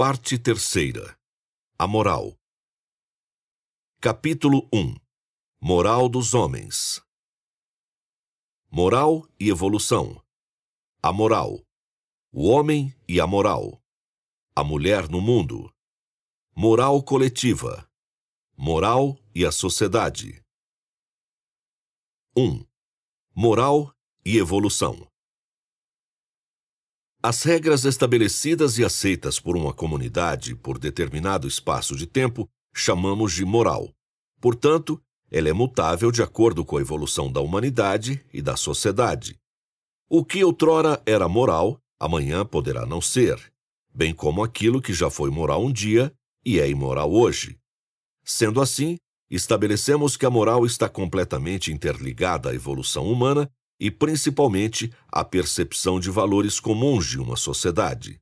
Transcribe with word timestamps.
Parte 0.00 0.38
terceira. 0.38 1.18
A 1.76 1.84
moral. 1.84 2.38
Capítulo 4.00 4.68
1. 4.72 4.94
Moral 5.60 6.08
dos 6.08 6.34
homens. 6.34 7.02
Moral 8.70 9.26
e 9.40 9.48
evolução. 9.50 10.24
A 11.02 11.12
moral. 11.12 11.66
O 12.30 12.46
homem 12.46 12.94
e 13.08 13.18
a 13.18 13.26
moral. 13.26 13.82
A 14.54 14.62
mulher 14.62 15.08
no 15.08 15.20
mundo. 15.20 15.68
Moral 16.54 17.02
coletiva. 17.02 17.90
Moral 18.56 19.18
e 19.34 19.44
a 19.44 19.50
sociedade. 19.50 20.40
1. 22.36 22.64
Moral 23.34 23.92
e 24.24 24.38
evolução. 24.38 25.07
As 27.20 27.42
regras 27.42 27.84
estabelecidas 27.84 28.78
e 28.78 28.84
aceitas 28.84 29.40
por 29.40 29.56
uma 29.56 29.74
comunidade 29.74 30.54
por 30.54 30.78
determinado 30.78 31.48
espaço 31.48 31.96
de 31.96 32.06
tempo 32.06 32.48
chamamos 32.72 33.32
de 33.32 33.44
moral. 33.44 33.92
Portanto, 34.40 35.02
ela 35.28 35.48
é 35.48 35.52
mutável 35.52 36.12
de 36.12 36.22
acordo 36.22 36.64
com 36.64 36.76
a 36.76 36.80
evolução 36.80 37.30
da 37.30 37.40
humanidade 37.40 38.24
e 38.32 38.40
da 38.40 38.56
sociedade. 38.56 39.36
O 40.08 40.24
que 40.24 40.44
outrora 40.44 41.02
era 41.04 41.28
moral, 41.28 41.80
amanhã 41.98 42.46
poderá 42.46 42.86
não 42.86 43.00
ser, 43.00 43.52
bem 43.92 44.14
como 44.14 44.44
aquilo 44.44 44.80
que 44.80 44.92
já 44.92 45.10
foi 45.10 45.28
moral 45.28 45.64
um 45.64 45.72
dia 45.72 46.12
e 46.44 46.60
é 46.60 46.70
imoral 46.70 47.12
hoje. 47.12 47.58
Sendo 48.24 48.60
assim, 48.60 48.96
estabelecemos 49.28 50.16
que 50.16 50.24
a 50.24 50.30
moral 50.30 50.64
está 50.64 50.88
completamente 50.88 51.72
interligada 51.72 52.50
à 52.50 52.54
evolução 52.54 53.10
humana 53.10 53.50
e 53.78 53.90
principalmente 53.90 54.92
a 55.10 55.24
percepção 55.24 56.00
de 56.00 56.10
valores 56.10 56.58
comuns 56.58 57.06
de 57.06 57.18
uma 57.18 57.36
sociedade. 57.36 58.20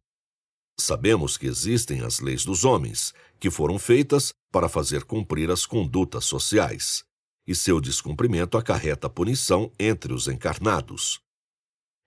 Sabemos 0.78 1.38
que 1.38 1.46
existem 1.46 2.02
as 2.02 2.20
leis 2.20 2.44
dos 2.44 2.64
homens, 2.64 3.14
que 3.40 3.50
foram 3.50 3.78
feitas 3.78 4.32
para 4.52 4.68
fazer 4.68 5.04
cumprir 5.04 5.50
as 5.50 5.64
condutas 5.64 6.24
sociais, 6.24 7.04
e 7.46 7.54
seu 7.54 7.80
descumprimento 7.80 8.58
acarreta 8.58 9.08
punição 9.08 9.70
entre 9.78 10.12
os 10.12 10.28
encarnados. 10.28 11.20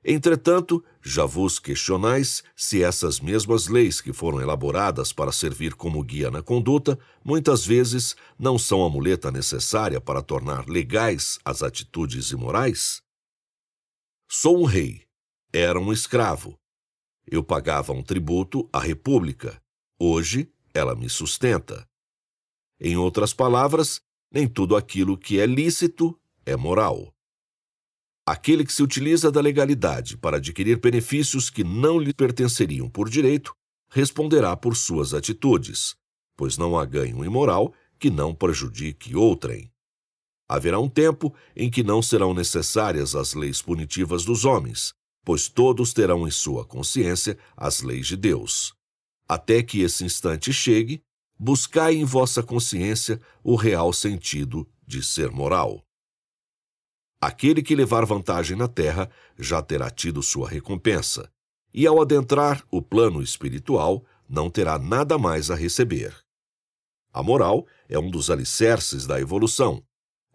Entretanto, 0.04 0.84
já 1.02 1.26
vos 1.26 1.60
questionais 1.60 2.42
se 2.56 2.82
essas 2.82 3.20
mesmas 3.20 3.68
leis 3.68 4.00
que 4.00 4.14
foram 4.14 4.40
elaboradas 4.40 5.12
para 5.12 5.32
servir 5.32 5.74
como 5.74 6.02
guia 6.04 6.32
na 6.32 6.42
conduta, 6.42 6.98
muitas 7.24 7.66
vezes 7.66 8.16
não 8.38 8.58
são 8.58 8.86
a 8.86 8.90
muleta 8.90 9.30
necessária 9.30 10.00
para 10.00 10.22
tornar 10.22 10.70
legais 10.70 11.38
as 11.44 11.62
atitudes 11.62 12.32
imorais? 12.32 13.02
Sou 14.32 14.60
um 14.60 14.64
rei. 14.64 15.08
Era 15.52 15.80
um 15.80 15.92
escravo. 15.92 16.56
Eu 17.26 17.44
pagava 17.44 17.94
um 17.94 18.04
tributo 18.04 18.70
à 18.72 18.80
República. 18.80 19.60
Hoje, 20.00 20.54
ela 20.72 20.96
me 20.96 21.10
sustenta. 21.10 21.84
Em 22.80 22.96
outras 22.96 23.34
palavras, 23.34 24.00
nem 24.32 24.48
tudo 24.48 24.76
aquilo 24.76 25.18
que 25.18 25.40
é 25.40 25.48
lícito 25.48 26.16
é 26.46 26.56
moral. 26.56 27.12
Aquele 28.24 28.64
que 28.64 28.72
se 28.72 28.84
utiliza 28.84 29.32
da 29.32 29.42
legalidade 29.42 30.16
para 30.16 30.38
adquirir 30.38 30.80
benefícios 30.80 31.50
que 31.50 31.64
não 31.64 31.98
lhe 31.98 32.14
pertenceriam 32.14 32.88
por 32.88 33.10
direito 33.10 33.56
responderá 33.90 34.56
por 34.56 34.76
suas 34.76 35.16
atitudes, 35.16 35.96
pois 36.38 36.56
não 36.56 36.78
há 36.78 36.86
ganho 36.86 37.26
imoral 37.26 37.74
que 37.98 38.12
não 38.12 38.36
prejudique 38.36 39.16
outrem. 39.16 39.72
Haverá 40.50 40.80
um 40.80 40.90
tempo 40.90 41.32
em 41.56 41.70
que 41.70 41.84
não 41.84 42.02
serão 42.02 42.34
necessárias 42.34 43.14
as 43.14 43.36
leis 43.36 43.62
punitivas 43.62 44.26
dos 44.26 44.46
homens, 44.46 44.96
pois 45.24 45.48
todos 45.48 45.94
terão 45.94 46.28
em 46.28 46.32
sua 46.32 46.66
consciência 46.66 47.38
as 47.56 47.82
leis 47.82 48.08
de 48.08 48.18
Deus. 48.18 48.74
Até 49.28 49.62
que 49.62 49.82
esse 49.82 50.04
instante 50.04 50.52
chegue, 50.52 51.04
buscai 51.38 51.94
em 51.94 52.04
vossa 52.04 52.42
consciência 52.42 53.22
o 53.44 53.56
real 53.56 53.94
sentido 53.94 54.68
de 54.88 55.04
ser 55.04 55.30
moral. 55.30 55.84
Aquele 57.22 57.62
que 57.62 57.76
levar 57.76 58.04
vantagem 58.06 58.58
na 58.58 58.68
terra 58.68 59.08
já 59.38 59.62
terá 59.62 59.92
tido 59.92 60.24
sua 60.24 60.50
recompensa, 60.50 61.32
e 61.72 61.86
ao 61.86 62.02
adentrar 62.02 62.66
o 62.72 62.82
plano 62.82 63.22
espiritual, 63.22 64.04
não 64.28 64.50
terá 64.50 64.80
nada 64.80 65.16
mais 65.16 65.52
a 65.52 65.56
receber. 65.56 66.18
A 67.14 67.22
moral 67.22 67.68
é 67.88 68.00
um 68.00 68.10
dos 68.10 68.32
alicerces 68.32 69.06
da 69.06 69.20
evolução, 69.20 69.84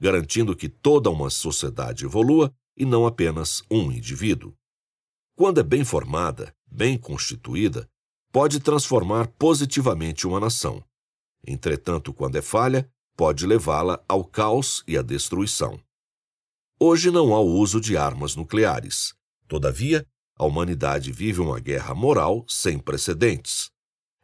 garantindo 0.05 0.55
que 0.55 0.69
toda 0.69 1.09
uma 1.09 1.31
sociedade 1.31 2.05
evolua 2.05 2.55
e 2.77 2.85
não 2.85 3.07
apenas 3.07 3.63
um 3.71 3.91
indivíduo. 3.91 4.55
Quando 5.35 5.61
é 5.61 5.63
bem 5.63 5.83
formada, 5.83 6.55
bem 6.71 6.99
constituída, 6.99 7.89
pode 8.31 8.61
transformar 8.61 9.29
positivamente 9.39 10.27
uma 10.27 10.39
nação. 10.39 10.85
Entretanto, 11.47 12.13
quando 12.13 12.37
é 12.37 12.43
falha, 12.43 12.87
pode 13.17 13.47
levá-la 13.47 13.99
ao 14.07 14.23
caos 14.23 14.85
e 14.87 14.99
à 14.99 15.01
destruição. 15.01 15.81
Hoje 16.79 17.11
não 17.11 17.35
há 17.35 17.41
o 17.41 17.55
uso 17.55 17.81
de 17.81 17.97
armas 17.97 18.37
nucleares. 18.37 19.15
Todavia, 19.49 20.07
a 20.37 20.45
humanidade 20.45 21.13
vive 21.13 21.41
uma 21.41 21.59
guerra 21.59 21.95
moral 21.95 22.45
sem 22.47 22.79
precedentes 22.79 23.74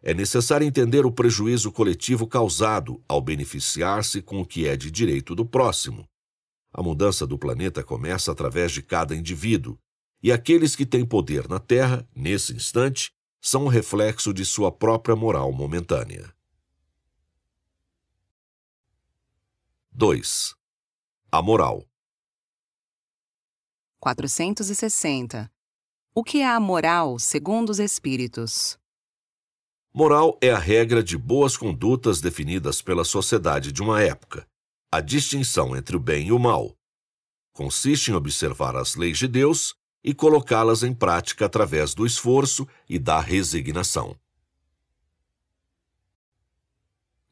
é 0.02 0.14
necessário 0.14 0.66
entender 0.66 1.04
o 1.04 1.12
prejuízo 1.12 1.70
coletivo 1.70 2.26
causado 2.26 3.02
ao 3.06 3.20
beneficiar-se 3.20 4.22
com 4.22 4.40
o 4.40 4.46
que 4.46 4.66
é 4.66 4.76
de 4.76 4.90
direito 4.90 5.34
do 5.34 5.44
próximo. 5.44 6.08
A 6.72 6.82
mudança 6.82 7.26
do 7.26 7.38
planeta 7.38 7.82
começa 7.84 8.32
através 8.32 8.72
de 8.72 8.82
cada 8.82 9.14
indivíduo, 9.14 9.78
e 10.22 10.32
aqueles 10.32 10.74
que 10.74 10.86
têm 10.86 11.04
poder 11.04 11.48
na 11.48 11.58
Terra, 11.58 12.08
nesse 12.14 12.54
instante, 12.54 13.12
são 13.40 13.64
um 13.64 13.68
reflexo 13.68 14.32
de 14.32 14.44
sua 14.44 14.70
própria 14.70 15.16
moral 15.16 15.52
momentânea. 15.52 16.32
2. 19.92 20.54
A 21.30 21.42
moral. 21.42 21.86
460. 23.98 25.50
O 26.14 26.24
que 26.24 26.38
é 26.38 26.46
a 26.46 26.58
moral 26.58 27.18
segundo 27.18 27.68
os 27.68 27.78
Espíritos? 27.78 28.79
Moral 29.92 30.38
é 30.40 30.50
a 30.50 30.58
regra 30.58 31.02
de 31.02 31.18
boas 31.18 31.56
condutas 31.56 32.20
definidas 32.20 32.80
pela 32.80 33.04
sociedade 33.04 33.72
de 33.72 33.82
uma 33.82 34.00
época, 34.00 34.46
a 34.90 35.00
distinção 35.00 35.76
entre 35.76 35.96
o 35.96 36.00
bem 36.00 36.28
e 36.28 36.32
o 36.32 36.38
mal. 36.38 36.76
Consiste 37.52 38.12
em 38.12 38.14
observar 38.14 38.76
as 38.76 38.94
leis 38.94 39.18
de 39.18 39.26
Deus 39.26 39.74
e 40.04 40.14
colocá-las 40.14 40.84
em 40.84 40.94
prática 40.94 41.46
através 41.46 41.92
do 41.92 42.06
esforço 42.06 42.68
e 42.88 43.00
da 43.00 43.18
resignação. 43.18 44.16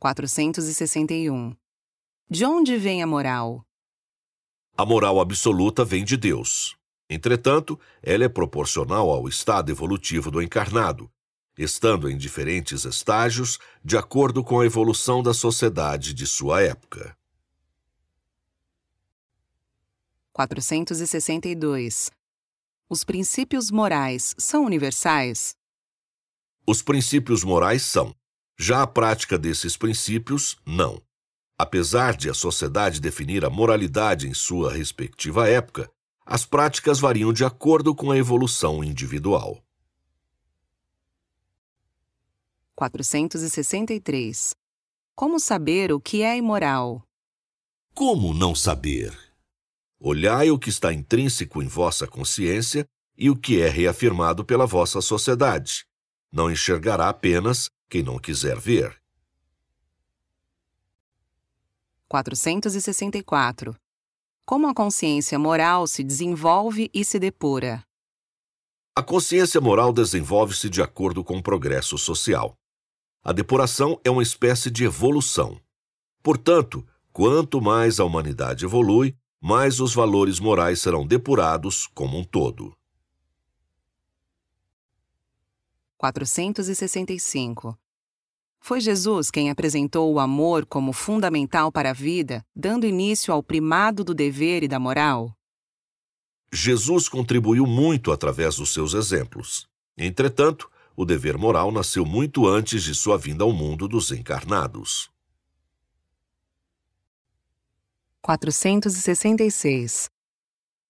461. 0.01 1.57
De 2.29 2.45
onde 2.45 2.77
vem 2.77 3.05
a 3.05 3.07
moral? 3.07 3.65
A 4.77 4.85
moral 4.85 5.21
absoluta 5.21 5.85
vem 5.85 6.05
de 6.05 6.17
Deus. 6.17 6.77
Entretanto, 7.09 7.79
ela 8.03 8.25
é 8.25 8.29
proporcional 8.29 9.11
ao 9.11 9.29
estado 9.29 9.71
evolutivo 9.71 10.31
do 10.31 10.43
encarnado, 10.43 11.11
estando 11.59 12.09
em 12.09 12.17
diferentes 12.17 12.85
estágios 12.85 13.59
de 13.85 13.97
acordo 13.97 14.45
com 14.45 14.61
a 14.61 14.65
evolução 14.65 15.23
da 15.23 15.35
sociedade 15.35 16.15
de 16.15 16.27
sua 16.27 16.63
época. 16.63 17.17
462. 20.33 22.13
Os 22.89 23.03
princípios 23.03 23.73
morais 23.73 24.37
são 24.39 24.65
universais? 24.65 25.57
Os 26.65 26.81
princípios 26.81 27.43
morais 27.43 27.83
são. 27.83 28.15
Já 28.57 28.83
a 28.83 28.87
prática 28.87 29.37
desses 29.37 29.77
princípios, 29.77 30.57
não. 30.65 31.03
Apesar 31.59 32.17
de 32.17 32.31
a 32.31 32.35
sociedade 32.35 33.01
definir 33.01 33.45
a 33.45 33.51
moralidade 33.51 34.29
em 34.29 34.35
sua 34.35 34.73
respectiva 34.73 35.49
época, 35.49 35.91
as 36.25 36.47
práticas 36.47 37.01
variam 37.01 37.33
de 37.33 37.45
acordo 37.45 37.95
com 37.95 38.13
a 38.13 38.17
evolução 38.17 38.85
individual. 38.85 39.61
463. 42.79 44.55
Como 45.17 45.41
saber 45.41 45.91
o 45.91 46.01
que 46.01 46.23
é 46.23 46.37
imoral? 46.37 47.03
Como 47.93 48.33
não 48.33 48.55
saber? 48.55 49.19
Olhai 49.99 50.53
o 50.53 50.59
que 50.61 50.71
está 50.71 50.93
intrínseco 50.93 51.61
em 51.61 51.67
vossa 51.67 52.07
consciência 52.07 52.87
e 53.17 53.29
o 53.29 53.35
que 53.35 53.61
é 53.61 53.69
reafirmado 53.69 54.45
pela 54.45 54.65
vossa 54.65 55.01
sociedade. 55.01 55.85
Não 56.31 56.49
enxergará 56.49 57.09
apenas 57.09 57.69
quem 57.91 58.05
não 58.05 58.17
quiser 58.17 58.57
ver. 58.61 58.97
464. 62.09 63.75
Como 64.47 64.69
a 64.69 64.73
consciência 64.73 65.37
moral 65.37 65.89
se 65.89 66.05
desenvolve 66.05 66.89
e 66.95 67.05
se 67.05 67.19
depura? 67.19 67.83
A 68.95 69.03
consciência 69.03 69.61
moral 69.61 69.93
desenvolve-se 69.93 70.71
de 70.71 70.81
acordo 70.81 71.25
com 71.25 71.37
o 71.39 71.43
progresso 71.43 71.99
social. 71.99 72.58
A 73.29 73.33
depuração 73.35 74.01
é 74.03 74.11
uma 74.11 74.23
espécie 74.23 74.71
de 74.71 74.85
evolução. 74.85 75.61
Portanto, 76.23 76.83
quanto 77.13 77.61
mais 77.61 78.01
a 78.01 78.05
humanidade 78.05 78.65
evolui, 78.65 79.15
mais 79.39 79.81
os 79.81 79.93
valores 79.93 80.41
morais 80.41 80.81
serão 80.81 81.07
depurados 81.07 81.87
como 81.89 82.17
um 82.17 82.25
todo. 82.25 82.75
465. 85.99 87.79
Foi 88.61 88.81
Jesus 88.81 89.31
quem 89.31 89.51
apresentou 89.51 90.11
o 90.11 90.19
amor 90.19 90.65
como 90.65 90.95
fundamental 90.95 91.71
para 91.71 91.91
a 91.91 91.93
vida, 91.93 92.43
dando 92.57 92.87
início 92.87 93.31
ao 93.35 93.43
primado 93.43 94.03
do 94.03 94.15
dever 94.15 94.63
e 94.63 94.69
da 94.69 94.79
moral? 94.79 95.37
Jesus 96.51 97.11
contribuiu 97.11 97.67
muito 97.67 98.11
através 98.11 98.57
dos 98.57 98.73
seus 98.73 98.95
exemplos. 98.95 99.69
Entretanto, 99.99 100.71
o 100.99 101.05
dever 101.05 101.39
moral 101.39 101.71
nasceu 101.71 102.05
muito 102.05 102.49
antes 102.49 102.83
de 102.83 102.93
sua 102.93 103.17
vinda 103.17 103.45
ao 103.45 103.53
mundo 103.53 103.87
dos 103.87 104.11
encarnados. 104.11 105.09
466. 108.21 110.11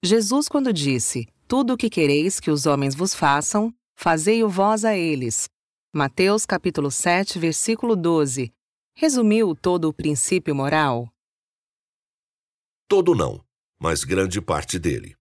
Jesus, 0.02 0.48
quando 0.48 0.72
disse: 0.72 1.28
Tudo 1.46 1.74
o 1.74 1.76
que 1.76 1.90
quereis 1.90 2.40
que 2.40 2.50
os 2.50 2.64
homens 2.64 2.94
vos 2.94 3.12
façam, 3.14 3.70
fazei-o 3.94 4.48
vós 4.48 4.82
a 4.82 4.96
eles. 4.96 5.46
Mateus 5.92 6.46
capítulo 6.46 6.90
7, 6.90 7.38
versículo 7.38 7.94
12. 7.94 8.50
Resumiu 8.94 9.54
todo 9.54 9.90
o 9.90 9.92
princípio 9.92 10.54
moral? 10.54 11.12
Todo 12.88 13.14
não, 13.14 13.44
mas 13.78 14.04
grande 14.04 14.40
parte 14.40 14.78
dele. 14.78 15.14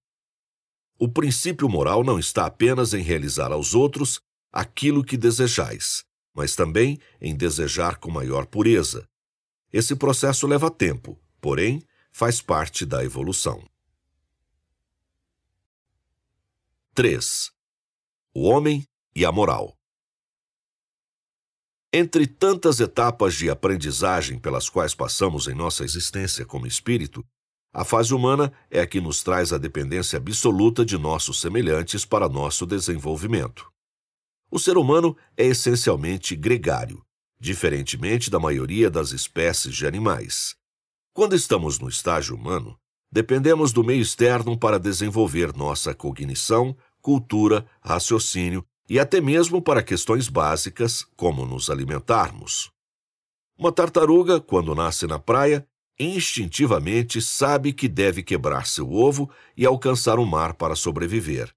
O 0.97 1.09
princípio 1.09 1.67
moral 1.67 2.05
não 2.05 2.17
está 2.17 2.45
apenas 2.45 2.93
em 2.93 3.01
realizar 3.01 3.51
aos 3.51 3.75
outros 3.75 4.21
aquilo 4.51 5.03
que 5.03 5.17
desejais, 5.17 6.03
mas 6.33 6.55
também 6.55 6.99
em 7.19 7.35
desejar 7.35 7.97
com 7.97 8.11
maior 8.11 8.45
pureza. 8.45 9.07
Esse 9.71 9.95
processo 9.95 10.47
leva 10.47 10.71
tempo, 10.71 11.19
porém, 11.41 11.83
faz 12.11 12.41
parte 12.41 12.85
da 12.85 13.03
evolução. 13.03 13.63
3. 16.93 17.51
O 18.33 18.43
homem 18.43 18.87
e 19.15 19.23
a 19.23 19.31
moral. 19.31 19.77
Entre 21.93 22.25
tantas 22.27 22.79
etapas 22.79 23.35
de 23.35 23.49
aprendizagem 23.49 24.39
pelas 24.39 24.67
quais 24.69 24.93
passamos 24.93 25.47
em 25.47 25.53
nossa 25.53 25.83
existência 25.83 26.45
como 26.45 26.67
espírito, 26.67 27.23
a 27.71 27.85
fase 27.85 28.13
humana 28.13 28.51
é 28.71 28.79
a 28.79 28.87
que 28.87 28.99
nos 28.99 29.21
traz 29.21 29.53
a 29.53 29.57
dependência 29.57 30.17
absoluta 30.17 30.83
de 30.83 30.97
nossos 30.97 31.39
semelhantes 31.39 32.03
para 32.03 32.27
nosso 32.27 32.65
desenvolvimento. 32.65 33.71
O 34.49 34.57
ser 34.57 34.77
humano 34.77 35.15
é 35.35 35.45
essencialmente 35.45 36.35
gregário, 36.35 37.03
diferentemente 37.39 38.29
da 38.29 38.39
maioria 38.39 38.89
das 38.89 39.11
espécies 39.11 39.75
de 39.75 39.85
animais. 39.85 40.55
Quando 41.13 41.35
estamos 41.35 41.79
no 41.79 41.89
estágio 41.89 42.35
humano, 42.35 42.77
dependemos 43.11 43.73
do 43.73 43.83
meio 43.83 44.01
externo 44.01 44.57
para 44.57 44.79
desenvolver 44.79 45.53
nossa 45.55 45.93
cognição, 45.93 46.75
cultura, 47.01 47.65
raciocínio 47.81 48.65
e 48.89 48.99
até 48.99 49.19
mesmo 49.19 49.61
para 49.61 49.83
questões 49.83 50.29
básicas, 50.29 51.05
como 51.15 51.45
nos 51.45 51.69
alimentarmos. 51.69 52.71
Uma 53.57 53.71
tartaruga, 53.71 54.39
quando 54.39 54.73
nasce 54.73 55.07
na 55.07 55.19
praia, 55.19 55.67
instintivamente 55.99 57.21
sabe 57.21 57.73
que 57.73 57.87
deve 57.87 58.23
quebrar 58.23 58.65
seu 58.65 58.91
ovo 58.93 59.29
e 59.57 59.65
alcançar 59.65 60.19
o 60.19 60.25
mar 60.25 60.53
para 60.53 60.75
sobreviver. 60.75 61.53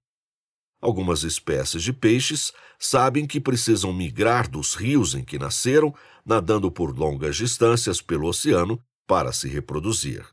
Algumas 0.81 1.21
espécies 1.23 1.83
de 1.83 1.93
peixes 1.93 2.51
sabem 2.79 3.27
que 3.27 3.39
precisam 3.39 3.93
migrar 3.93 4.49
dos 4.49 4.73
rios 4.73 5.13
em 5.13 5.23
que 5.23 5.37
nasceram, 5.37 5.93
nadando 6.25 6.71
por 6.71 6.97
longas 6.97 7.35
distâncias 7.37 8.01
pelo 8.01 8.27
oceano 8.27 8.83
para 9.05 9.31
se 9.31 9.47
reproduzir. 9.47 10.25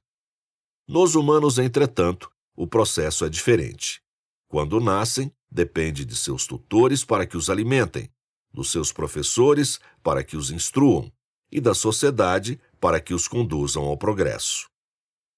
Nos 0.88 1.14
humanos, 1.14 1.58
entretanto, 1.58 2.30
o 2.56 2.66
processo 2.66 3.26
é 3.26 3.28
diferente. 3.28 4.00
Quando 4.48 4.80
nascem, 4.80 5.30
depende 5.50 6.04
de 6.04 6.16
seus 6.16 6.46
tutores 6.46 7.04
para 7.04 7.26
que 7.26 7.36
os 7.36 7.50
alimentem, 7.50 8.10
dos 8.50 8.72
seus 8.72 8.90
professores 8.90 9.78
para 10.02 10.24
que 10.24 10.36
os 10.36 10.50
instruam 10.50 11.12
e 11.52 11.60
da 11.60 11.74
sociedade 11.74 12.58
para 12.80 13.00
que 13.00 13.12
os 13.12 13.28
conduzam 13.28 13.84
ao 13.84 13.98
progresso. 13.98 14.66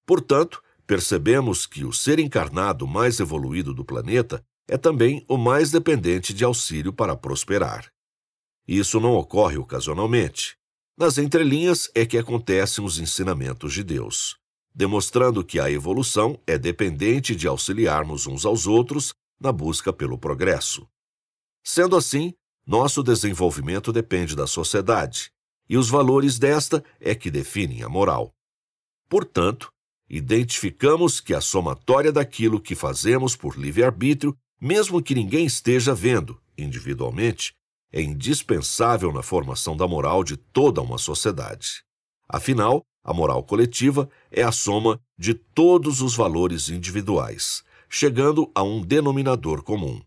Portanto, 0.06 0.62
percebemos 0.86 1.66
que 1.66 1.84
o 1.84 1.92
ser 1.92 2.20
encarnado 2.20 2.86
mais 2.86 3.18
evoluído 3.18 3.74
do 3.74 3.84
planeta 3.84 4.44
é 4.70 4.78
também 4.78 5.25
o 5.26 5.37
mais 5.37 5.72
dependente 5.72 6.32
de 6.32 6.44
auxílio 6.44 6.93
para 6.93 7.17
prosperar. 7.17 7.90
Isso 8.69 9.00
não 9.00 9.14
ocorre 9.14 9.58
ocasionalmente. 9.58 10.56
Nas 10.96 11.19
entrelinhas 11.19 11.90
é 11.93 12.06
que 12.06 12.17
acontecem 12.17 12.84
os 12.84 12.96
ensinamentos 13.00 13.75
de 13.75 13.82
Deus, 13.82 14.37
demonstrando 14.72 15.44
que 15.44 15.58
a 15.58 15.69
evolução 15.69 16.40
é 16.46 16.56
dependente 16.56 17.34
de 17.34 17.49
auxiliarmos 17.49 18.28
uns 18.28 18.44
aos 18.44 18.69
outros 18.69 19.12
na 19.40 19.50
busca 19.50 19.93
pelo 19.93 20.17
progresso. 20.17 20.87
Sendo 21.64 21.96
assim, 21.96 22.32
nosso 22.64 23.02
desenvolvimento 23.02 23.93
depende 23.93 24.37
da 24.37 24.46
sociedade, 24.46 25.32
e 25.69 25.76
os 25.76 25.90
valores 25.90 26.38
desta 26.38 26.84
é 27.00 27.12
que 27.12 27.28
definem 27.28 27.82
a 27.82 27.88
moral. 27.88 28.32
Portanto, 29.08 29.69
identificamos 30.08 31.20
que 31.20 31.34
a 31.34 31.40
somatória 31.40 32.12
daquilo 32.12 32.61
que 32.61 32.76
fazemos 32.76 33.34
por 33.34 33.58
livre-arbítrio, 33.58 34.37
mesmo 34.60 35.02
que 35.02 35.14
ninguém 35.14 35.46
esteja 35.46 35.94
vendo 35.94 36.40
individualmente, 36.56 37.54
é 37.92 38.02
indispensável 38.02 39.12
na 39.12 39.22
formação 39.22 39.76
da 39.76 39.88
moral 39.88 40.22
de 40.22 40.36
toda 40.36 40.80
uma 40.80 40.98
sociedade. 40.98 41.82
Afinal, 42.28 42.82
a 43.02 43.12
moral 43.12 43.42
coletiva 43.42 44.08
é 44.30 44.42
a 44.42 44.52
soma 44.52 45.00
de 45.18 45.34
todos 45.34 46.00
os 46.02 46.14
valores 46.14 46.68
individuais, 46.68 47.64
chegando 47.88 48.50
a 48.54 48.62
um 48.62 48.82
denominador 48.82 49.62
comum. 49.62 50.00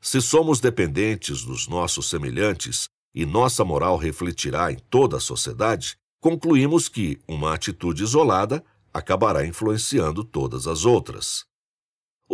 Se 0.00 0.20
somos 0.20 0.60
dependentes 0.60 1.42
dos 1.42 1.66
nossos 1.66 2.08
semelhantes 2.08 2.88
e 3.14 3.26
nossa 3.26 3.64
moral 3.64 3.96
refletirá 3.96 4.70
em 4.72 4.76
toda 4.76 5.16
a 5.16 5.20
sociedade, 5.20 5.96
concluímos 6.20 6.88
que 6.88 7.20
uma 7.28 7.54
atitude 7.54 8.02
isolada 8.02 8.64
acabará 8.92 9.44
influenciando 9.44 10.24
todas 10.24 10.66
as 10.66 10.84
outras. 10.84 11.44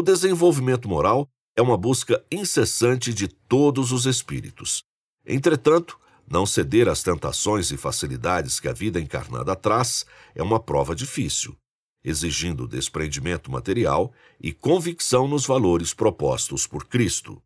O 0.00 0.02
desenvolvimento 0.02 0.88
moral 0.88 1.28
é 1.54 1.60
uma 1.60 1.76
busca 1.76 2.24
incessante 2.32 3.12
de 3.12 3.28
todos 3.28 3.92
os 3.92 4.06
espíritos. 4.06 4.82
Entretanto, 5.26 6.00
não 6.26 6.46
ceder 6.46 6.88
às 6.88 7.02
tentações 7.02 7.70
e 7.70 7.76
facilidades 7.76 8.58
que 8.58 8.66
a 8.66 8.72
vida 8.72 8.98
encarnada 8.98 9.54
traz 9.54 10.06
é 10.34 10.42
uma 10.42 10.58
prova 10.58 10.96
difícil, 10.96 11.54
exigindo 12.02 12.66
desprendimento 12.66 13.52
material 13.52 14.10
e 14.40 14.54
convicção 14.54 15.28
nos 15.28 15.44
valores 15.44 15.92
propostos 15.92 16.66
por 16.66 16.86
Cristo 16.86 17.42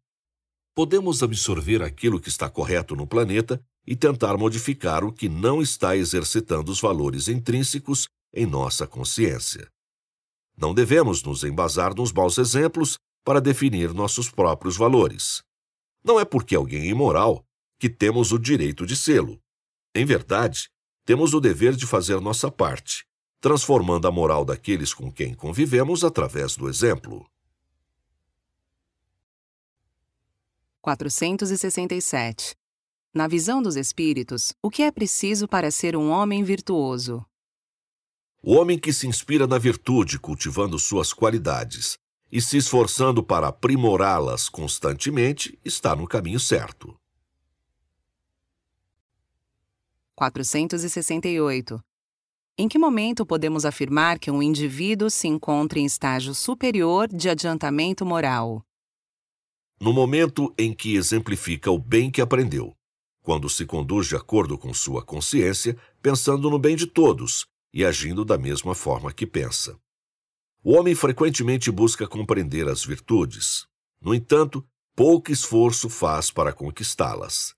podemos 0.74 1.22
absorver 1.22 1.82
aquilo 1.82 2.20
que 2.20 2.28
está 2.28 2.50
correto 2.50 2.96
no 2.96 3.06
planeta 3.06 3.62
e 3.86 3.94
tentar 3.94 4.36
modificar 4.36 5.04
o 5.04 5.12
que 5.12 5.28
não 5.28 5.62
está 5.62 5.96
exercitando 5.96 6.72
os 6.72 6.80
valores 6.80 7.28
intrínsecos 7.28 8.08
em 8.34 8.44
nossa 8.44 8.86
consciência. 8.86 9.68
Não 10.56 10.72
devemos 10.72 11.22
nos 11.22 11.42
embasar 11.44 11.94
nos 11.94 12.12
maus 12.12 12.38
exemplos 12.38 12.98
para 13.24 13.40
definir 13.40 13.92
nossos 13.92 14.30
próprios 14.30 14.76
valores. 14.76 15.42
Não 16.02 16.20
é 16.20 16.24
porque 16.24 16.54
alguém 16.54 16.82
é 16.82 16.86
imoral 16.86 17.44
que 17.78 17.88
temos 17.88 18.32
o 18.32 18.38
direito 18.38 18.86
de 18.86 18.96
sê-lo. 18.96 19.40
Em 19.94 20.04
verdade, 20.04 20.68
temos 21.04 21.34
o 21.34 21.40
dever 21.40 21.74
de 21.74 21.86
fazer 21.86 22.20
nossa 22.20 22.50
parte, 22.50 23.04
transformando 23.40 24.06
a 24.06 24.10
moral 24.10 24.44
daqueles 24.44 24.94
com 24.94 25.10
quem 25.10 25.34
convivemos 25.34 26.04
através 26.04 26.56
do 26.56 26.68
exemplo. 26.68 27.26
467. 30.80 32.54
Na 33.14 33.26
visão 33.26 33.62
dos 33.62 33.76
espíritos, 33.76 34.52
o 34.62 34.68
que 34.70 34.82
é 34.82 34.90
preciso 34.90 35.48
para 35.48 35.70
ser 35.70 35.96
um 35.96 36.10
homem 36.10 36.42
virtuoso? 36.44 37.24
O 38.46 38.56
homem 38.56 38.78
que 38.78 38.92
se 38.92 39.06
inspira 39.06 39.46
na 39.46 39.56
virtude, 39.56 40.18
cultivando 40.18 40.78
suas 40.78 41.14
qualidades 41.14 41.96
e 42.30 42.42
se 42.42 42.58
esforçando 42.58 43.22
para 43.22 43.48
aprimorá-las 43.48 44.50
constantemente, 44.50 45.58
está 45.64 45.96
no 45.96 46.06
caminho 46.06 46.38
certo. 46.38 46.94
468. 50.14 51.82
Em 52.58 52.68
que 52.68 52.78
momento 52.78 53.24
podemos 53.24 53.64
afirmar 53.64 54.18
que 54.18 54.30
um 54.30 54.42
indivíduo 54.42 55.08
se 55.08 55.26
encontra 55.26 55.78
em 55.78 55.86
estágio 55.86 56.34
superior 56.34 57.08
de 57.08 57.30
adiantamento 57.30 58.04
moral? 58.04 58.62
no 59.80 59.92
momento 59.92 60.54
em 60.56 60.72
que 60.72 60.94
exemplifica 60.94 61.70
o 61.70 61.78
bem 61.78 62.10
que 62.10 62.22
aprendeu, 62.22 62.74
quando 63.22 63.50
se 63.50 63.66
conduz 63.66 64.06
de 64.06 64.16
acordo 64.16 64.56
com 64.56 64.72
sua 64.72 65.02
consciência, 65.02 65.76
pensando 66.00 66.48
no 66.48 66.58
bem 66.58 66.76
de 66.76 66.86
todos 66.86 67.46
e 67.74 67.84
agindo 67.84 68.24
da 68.24 68.38
mesma 68.38 68.72
forma 68.72 69.12
que 69.12 69.26
pensa. 69.26 69.76
O 70.62 70.74
homem 70.78 70.94
frequentemente 70.94 71.72
busca 71.72 72.06
compreender 72.06 72.68
as 72.68 72.84
virtudes. 72.84 73.66
No 74.00 74.14
entanto, 74.14 74.64
pouco 74.94 75.32
esforço 75.32 75.90
faz 75.90 76.30
para 76.30 76.52
conquistá-las. 76.52 77.52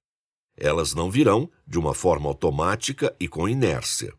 Elas 0.56 0.94
não 0.94 1.10
virão 1.10 1.50
de 1.66 1.78
uma 1.78 1.92
forma 1.92 2.28
automática 2.28 3.14
e 3.20 3.28
com 3.28 3.46
inércia, 3.46 4.14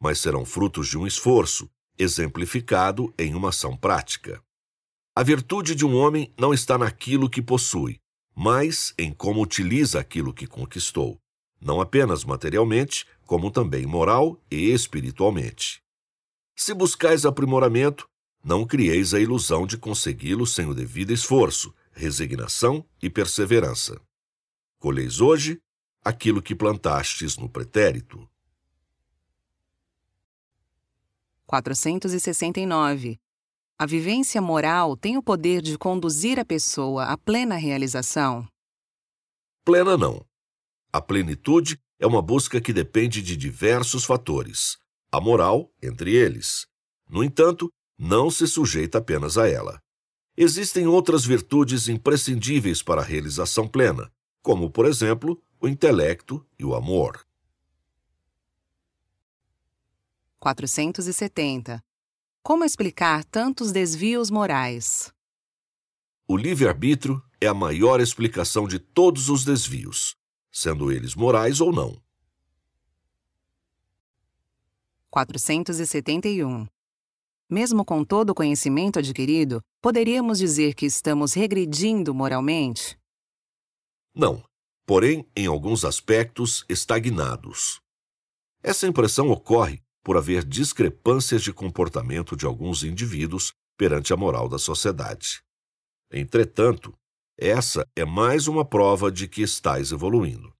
mas 0.00 0.20
serão 0.20 0.44
frutos 0.44 0.86
de 0.86 0.96
um 0.96 1.08
esforço, 1.08 1.68
exemplificado 1.98 3.12
em 3.18 3.34
uma 3.34 3.48
ação 3.48 3.76
prática. 3.76 4.40
A 5.14 5.24
virtude 5.24 5.74
de 5.74 5.84
um 5.84 5.96
homem 5.96 6.32
não 6.38 6.54
está 6.54 6.78
naquilo 6.78 7.28
que 7.28 7.42
possui, 7.42 7.98
mas 8.34 8.94
em 8.96 9.12
como 9.12 9.42
utiliza 9.42 9.98
aquilo 9.98 10.32
que 10.32 10.46
conquistou, 10.46 11.20
não 11.62 11.80
apenas 11.80 12.24
materialmente, 12.24 13.06
como 13.24 13.50
também 13.50 13.86
moral 13.86 14.38
e 14.50 14.70
espiritualmente. 14.70 15.80
Se 16.54 16.74
buscais 16.74 17.24
aprimoramento, 17.24 18.08
não 18.44 18.66
crieis 18.66 19.14
a 19.14 19.20
ilusão 19.20 19.66
de 19.66 19.78
consegui-lo 19.78 20.46
sem 20.46 20.66
o 20.66 20.74
devido 20.74 21.12
esforço, 21.12 21.72
resignação 21.92 22.84
e 23.00 23.08
perseverança. 23.08 24.00
Colheis 24.78 25.20
hoje 25.20 25.60
aquilo 26.04 26.42
que 26.42 26.54
plantastes 26.54 27.36
no 27.36 27.48
pretérito. 27.48 28.28
469. 31.46 33.20
A 33.78 33.86
vivência 33.86 34.40
moral 34.40 34.96
tem 34.96 35.16
o 35.16 35.22
poder 35.22 35.60
de 35.60 35.76
conduzir 35.78 36.38
a 36.38 36.44
pessoa 36.44 37.04
à 37.04 37.16
plena 37.16 37.56
realização? 37.56 38.48
Plena 39.64 39.96
não. 39.96 40.24
A 40.92 41.00
plenitude 41.00 41.80
é 41.98 42.06
uma 42.06 42.20
busca 42.20 42.60
que 42.60 42.70
depende 42.70 43.22
de 43.22 43.34
diversos 43.34 44.04
fatores, 44.04 44.76
a 45.10 45.18
moral 45.18 45.72
entre 45.82 46.14
eles. 46.14 46.66
No 47.08 47.24
entanto, 47.24 47.72
não 47.98 48.30
se 48.30 48.46
sujeita 48.46 48.98
apenas 48.98 49.38
a 49.38 49.48
ela. 49.48 49.80
Existem 50.36 50.86
outras 50.86 51.24
virtudes 51.24 51.88
imprescindíveis 51.88 52.82
para 52.82 53.00
a 53.00 53.04
realização 53.04 53.66
plena, 53.66 54.12
como, 54.42 54.70
por 54.70 54.84
exemplo, 54.84 55.42
o 55.58 55.66
intelecto 55.66 56.46
e 56.58 56.64
o 56.64 56.74
amor. 56.74 57.26
470. 60.38 61.82
Como 62.42 62.64
explicar 62.64 63.24
tantos 63.24 63.72
desvios 63.72 64.30
morais? 64.30 65.10
O 66.28 66.36
livre-arbítrio 66.36 67.22
é 67.40 67.46
a 67.46 67.54
maior 67.54 68.00
explicação 68.00 68.66
de 68.66 68.78
todos 68.78 69.28
os 69.28 69.44
desvios, 69.44 70.16
sendo 70.52 70.92
eles 70.92 71.14
morais 71.14 71.60
ou 71.60 71.72
não. 71.72 72.00
471. 75.10 76.66
Mesmo 77.50 77.84
com 77.84 78.04
todo 78.04 78.30
o 78.30 78.34
conhecimento 78.34 78.98
adquirido, 78.98 79.60
poderíamos 79.82 80.38
dizer 80.38 80.74
que 80.74 80.86
estamos 80.86 81.34
regredindo 81.34 82.14
moralmente? 82.14 82.98
Não, 84.14 84.42
porém, 84.86 85.26
em 85.36 85.46
alguns 85.46 85.84
aspectos, 85.84 86.64
estagnados. 86.68 87.80
Essa 88.62 88.86
impressão 88.86 89.28
ocorre 89.28 89.82
por 90.02 90.16
haver 90.16 90.44
discrepâncias 90.44 91.42
de 91.42 91.52
comportamento 91.52 92.36
de 92.36 92.46
alguns 92.46 92.82
indivíduos 92.82 93.52
perante 93.76 94.12
a 94.12 94.16
moral 94.16 94.48
da 94.48 94.58
sociedade. 94.58 95.42
Entretanto, 96.10 96.94
essa 97.38 97.86
é 97.96 98.04
mais 98.04 98.46
uma 98.46 98.64
prova 98.64 99.10
de 99.10 99.26
que 99.26 99.42
estáis 99.42 99.92
evoluindo. 99.92 100.52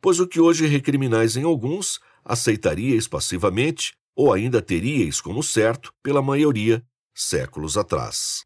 Pois 0.00 0.20
o 0.20 0.26
que 0.26 0.40
hoje 0.40 0.66
recriminais 0.66 1.36
em 1.36 1.44
alguns, 1.44 2.00
aceitaríeis 2.24 3.08
passivamente 3.08 3.94
ou 4.14 4.32
ainda 4.32 4.60
teríeis 4.60 5.20
como 5.20 5.42
certo 5.42 5.92
pela 6.02 6.20
maioria 6.20 6.84
séculos 7.14 7.76
atrás. 7.76 8.44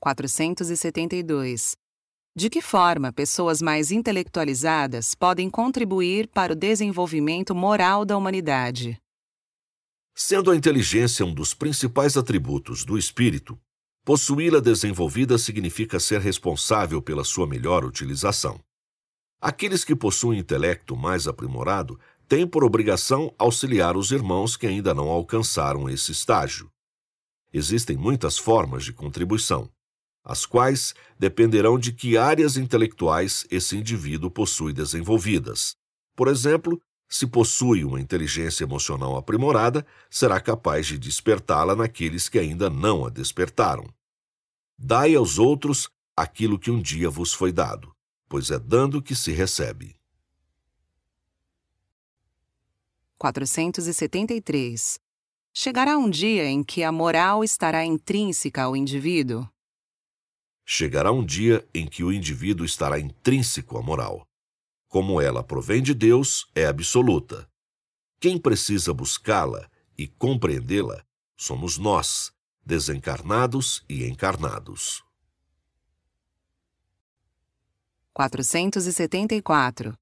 472. 0.00 1.76
De 2.34 2.50
que 2.50 2.60
forma 2.60 3.12
pessoas 3.12 3.60
mais 3.62 3.92
intelectualizadas 3.92 5.14
podem 5.14 5.48
contribuir 5.50 6.28
para 6.28 6.54
o 6.54 6.56
desenvolvimento 6.56 7.54
moral 7.54 8.04
da 8.04 8.16
humanidade? 8.16 9.00
Sendo 10.14 10.50
a 10.50 10.56
inteligência 10.56 11.24
um 11.24 11.32
dos 11.32 11.54
principais 11.54 12.16
atributos 12.16 12.84
do 12.84 12.98
espírito, 12.98 13.58
possuí-la 14.04 14.60
desenvolvida 14.60 15.38
significa 15.38 16.00
ser 16.00 16.20
responsável 16.20 17.00
pela 17.00 17.24
sua 17.24 17.46
melhor 17.46 17.84
utilização. 17.84 18.60
Aqueles 19.40 19.84
que 19.84 19.96
possuem 19.96 20.38
intelecto 20.38 20.96
mais 20.96 21.26
aprimorado 21.26 21.98
têm 22.28 22.46
por 22.46 22.64
obrigação 22.64 23.34
auxiliar 23.38 23.96
os 23.96 24.10
irmãos 24.10 24.56
que 24.56 24.66
ainda 24.66 24.94
não 24.94 25.08
alcançaram 25.08 25.88
esse 25.88 26.12
estágio. 26.12 26.70
Existem 27.52 27.96
muitas 27.96 28.38
formas 28.38 28.84
de 28.84 28.92
contribuição, 28.92 29.70
as 30.24 30.46
quais 30.46 30.94
dependerão 31.18 31.78
de 31.78 31.92
que 31.92 32.16
áreas 32.16 32.56
intelectuais 32.56 33.46
esse 33.50 33.76
indivíduo 33.76 34.30
possui 34.30 34.72
desenvolvidas. 34.72 35.76
Por 36.16 36.28
exemplo, 36.28 36.80
se 37.12 37.26
possui 37.26 37.84
uma 37.84 38.00
inteligência 38.00 38.64
emocional 38.64 39.18
aprimorada, 39.18 39.86
será 40.08 40.40
capaz 40.40 40.86
de 40.86 40.96
despertá-la 40.96 41.76
naqueles 41.76 42.26
que 42.26 42.38
ainda 42.38 42.70
não 42.70 43.04
a 43.04 43.10
despertaram. 43.10 43.84
Dai 44.78 45.14
aos 45.14 45.38
outros 45.38 45.90
aquilo 46.16 46.58
que 46.58 46.70
um 46.70 46.80
dia 46.80 47.10
vos 47.10 47.34
foi 47.34 47.52
dado, 47.52 47.94
pois 48.30 48.50
é 48.50 48.58
dando 48.58 49.02
que 49.02 49.14
se 49.14 49.30
recebe. 49.30 49.94
473. 53.18 54.98
Chegará 55.52 55.98
um 55.98 56.08
dia 56.08 56.46
em 56.46 56.64
que 56.64 56.82
a 56.82 56.90
moral 56.90 57.44
estará 57.44 57.84
intrínseca 57.84 58.62
ao 58.62 58.74
indivíduo? 58.74 59.46
Chegará 60.64 61.12
um 61.12 61.22
dia 61.22 61.62
em 61.74 61.86
que 61.86 62.02
o 62.02 62.10
indivíduo 62.10 62.64
estará 62.64 62.98
intrínseco 62.98 63.76
à 63.76 63.82
moral. 63.82 64.26
Como 64.92 65.22
ela 65.22 65.42
provém 65.42 65.82
de 65.82 65.94
Deus, 65.94 66.46
é 66.54 66.66
absoluta. 66.66 67.48
Quem 68.20 68.36
precisa 68.36 68.92
buscá-la 68.92 69.66
e 69.96 70.06
compreendê-la 70.06 71.02
somos 71.34 71.78
nós, 71.78 72.30
desencarnados 72.62 73.82
e 73.88 74.04
encarnados. 74.04 75.02
474. 78.12 79.96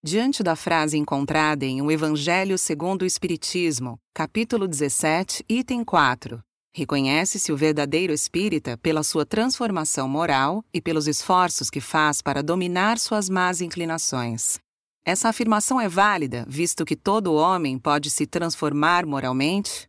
Diante 0.00 0.44
da 0.44 0.54
frase 0.54 0.96
encontrada 0.96 1.64
em 1.64 1.82
O 1.82 1.90
Evangelho 1.90 2.56
segundo 2.56 3.02
o 3.02 3.06
Espiritismo, 3.06 3.98
capítulo 4.14 4.68
17, 4.68 5.44
item 5.48 5.84
4, 5.84 6.40
reconhece-se 6.72 7.52
o 7.52 7.56
verdadeiro 7.56 8.12
espírita 8.12 8.76
pela 8.78 9.02
sua 9.02 9.26
transformação 9.26 10.08
moral 10.08 10.64
e 10.72 10.80
pelos 10.80 11.06
esforços 11.06 11.68
que 11.68 11.80
faz 11.80 12.22
para 12.22 12.42
dominar 12.42 12.98
suas 12.98 13.28
más 13.28 13.60
inclinações. 13.60 14.58
Essa 15.04 15.28
afirmação 15.28 15.80
é 15.80 15.88
válida, 15.88 16.46
visto 16.48 16.84
que 16.84 16.96
todo 16.96 17.34
homem 17.34 17.78
pode 17.78 18.10
se 18.10 18.26
transformar 18.26 19.04
moralmente? 19.04 19.88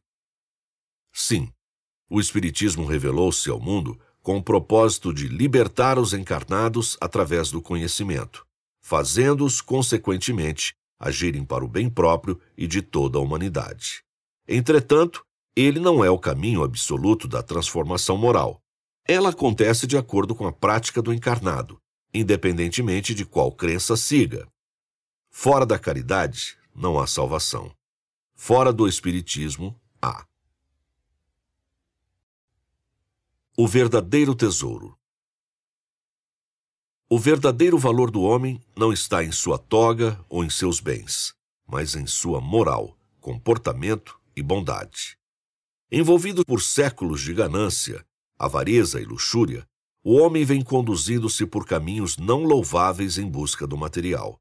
Sim. 1.12 1.52
O 2.10 2.20
Espiritismo 2.20 2.86
revelou-se 2.86 3.50
ao 3.50 3.60
mundo 3.60 4.00
com 4.22 4.38
o 4.38 4.44
propósito 4.44 5.14
de 5.14 5.28
libertar 5.28 5.98
os 5.98 6.14
encarnados 6.14 6.98
através 7.00 7.52
do 7.52 7.62
conhecimento 7.62 8.46
fazendo-os, 8.84 9.62
consequentemente, 9.62 10.76
agirem 11.00 11.46
para 11.46 11.64
o 11.64 11.68
bem 11.68 11.90
próprio 11.90 12.40
e 12.56 12.68
de 12.68 12.82
toda 12.82 13.18
a 13.18 13.22
humanidade. 13.22 14.04
Entretanto, 14.46 15.26
ele 15.56 15.80
não 15.80 16.04
é 16.04 16.10
o 16.10 16.18
caminho 16.18 16.64
absoluto 16.64 17.28
da 17.28 17.44
transformação 17.44 18.18
moral. 18.18 18.62
Ela 19.06 19.30
acontece 19.30 19.86
de 19.86 19.98
acordo 19.98 20.34
com 20.34 20.48
a 20.48 20.54
prática 20.54 21.02
do 21.02 21.14
encarnado, 21.14 21.80
independentemente 22.14 23.14
de 23.14 23.26
qual 23.26 23.52
crença 23.52 23.96
siga. 23.96 24.48
Fora 25.30 25.66
da 25.66 25.78
caridade, 25.78 26.58
não 26.74 27.00
há 27.00 27.06
salvação. 27.06 27.76
Fora 28.34 28.74
do 28.74 28.88
Espiritismo, 28.88 29.80
há. 30.02 30.26
O 33.56 33.68
verdadeiro 33.68 34.34
tesouro. 34.34 34.98
O 37.08 37.20
verdadeiro 37.20 37.78
valor 37.78 38.10
do 38.10 38.24
homem 38.24 38.60
não 38.76 38.92
está 38.92 39.24
em 39.24 39.32
sua 39.32 39.60
toga 39.60 40.20
ou 40.28 40.44
em 40.44 40.50
seus 40.50 40.80
bens, 40.80 41.36
mas 41.68 41.94
em 41.96 42.08
sua 42.08 42.42
moral, 42.42 42.98
comportamento 43.22 44.20
e 44.36 44.42
bondade. 44.42 45.18
Envolvido 45.96 46.44
por 46.44 46.60
séculos 46.60 47.22
de 47.22 47.36
ganância, 47.36 48.04
avareza 48.40 49.00
e 49.00 49.06
luxúria, 49.06 49.64
o 50.04 50.16
homem 50.16 50.44
vem 50.44 50.64
conduzindo-se 50.64 51.46
por 51.46 51.68
caminhos 51.68 52.18
não 52.18 52.42
louváveis 52.42 53.20
em 53.20 53.30
busca 53.30 53.68
do 53.68 53.78
material, 53.78 54.40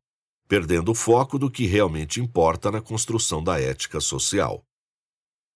perdendo 0.48 0.92
o 0.92 0.94
foco 0.94 1.38
do 1.38 1.50
que 1.50 1.66
realmente 1.66 2.22
importa 2.22 2.70
na 2.70 2.80
construção 2.80 3.44
da 3.44 3.60
ética 3.60 4.00
social. 4.00 4.64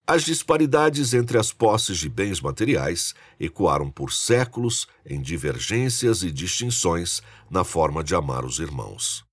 As 0.07 0.23
disparidades 0.23 1.15
entre 1.15 1.39
as 1.39 1.51
posses 1.51 1.97
de 1.97 2.11
bens 2.11 2.43
materiais 2.43 3.15
ecoaram 3.41 3.91
por 3.91 4.13
séculos 4.13 4.87
em 5.03 5.19
divergências 5.23 6.23
e 6.23 6.31
distinções 6.31 7.23
na 7.51 7.65
forma 7.65 8.05
de 8.05 8.15
amar 8.15 8.45
os 8.45 8.59
irmãos. 8.59 9.25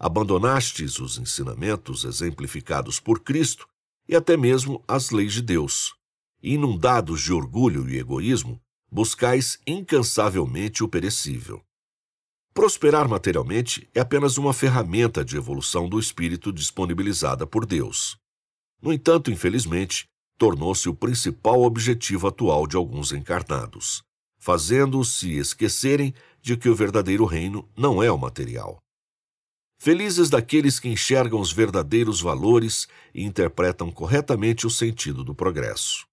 Abandonastes 0.00 0.98
os 0.98 1.16
ensinamentos 1.16 2.02
exemplificados 2.02 2.98
por 2.98 3.20
Cristo 3.20 3.68
e 4.08 4.14
até 4.14 4.36
mesmo 4.36 4.82
as 4.86 5.10
leis 5.10 5.32
de 5.32 5.42
Deus. 5.42 5.94
Inundados 6.42 7.22
de 7.22 7.32
orgulho 7.32 7.88
e 7.88 7.98
egoísmo, 7.98 8.60
buscais 8.90 9.58
incansavelmente 9.66 10.84
o 10.84 10.88
perecível. 10.88 11.62
Prosperar 12.54 13.08
materialmente 13.08 13.88
é 13.94 14.00
apenas 14.00 14.38
uma 14.38 14.52
ferramenta 14.52 15.24
de 15.24 15.36
evolução 15.36 15.88
do 15.88 15.98
espírito 15.98 16.52
disponibilizada 16.52 17.46
por 17.46 17.66
Deus. 17.66 18.16
No 18.80 18.92
entanto, 18.92 19.30
infelizmente, 19.30 20.06
tornou-se 20.38 20.88
o 20.88 20.94
principal 20.94 21.62
objetivo 21.62 22.28
atual 22.28 22.66
de 22.66 22.76
alguns 22.76 23.12
encarnados 23.12 24.06
fazendo-os 24.46 25.18
se 25.18 25.32
esquecerem 25.32 26.14
de 26.40 26.56
que 26.56 26.68
o 26.68 26.74
verdadeiro 26.74 27.24
reino 27.24 27.68
não 27.76 28.00
é 28.00 28.12
o 28.12 28.16
material. 28.16 28.78
Felizes 29.78 30.30
daqueles 30.30 30.80
que 30.80 30.88
enxergam 30.88 31.40
os 31.40 31.52
verdadeiros 31.52 32.20
valores 32.20 32.88
e 33.14 33.22
interpretam 33.22 33.90
corretamente 33.90 34.66
o 34.66 34.70
sentido 34.70 35.22
do 35.22 35.34
progresso. 35.34 36.06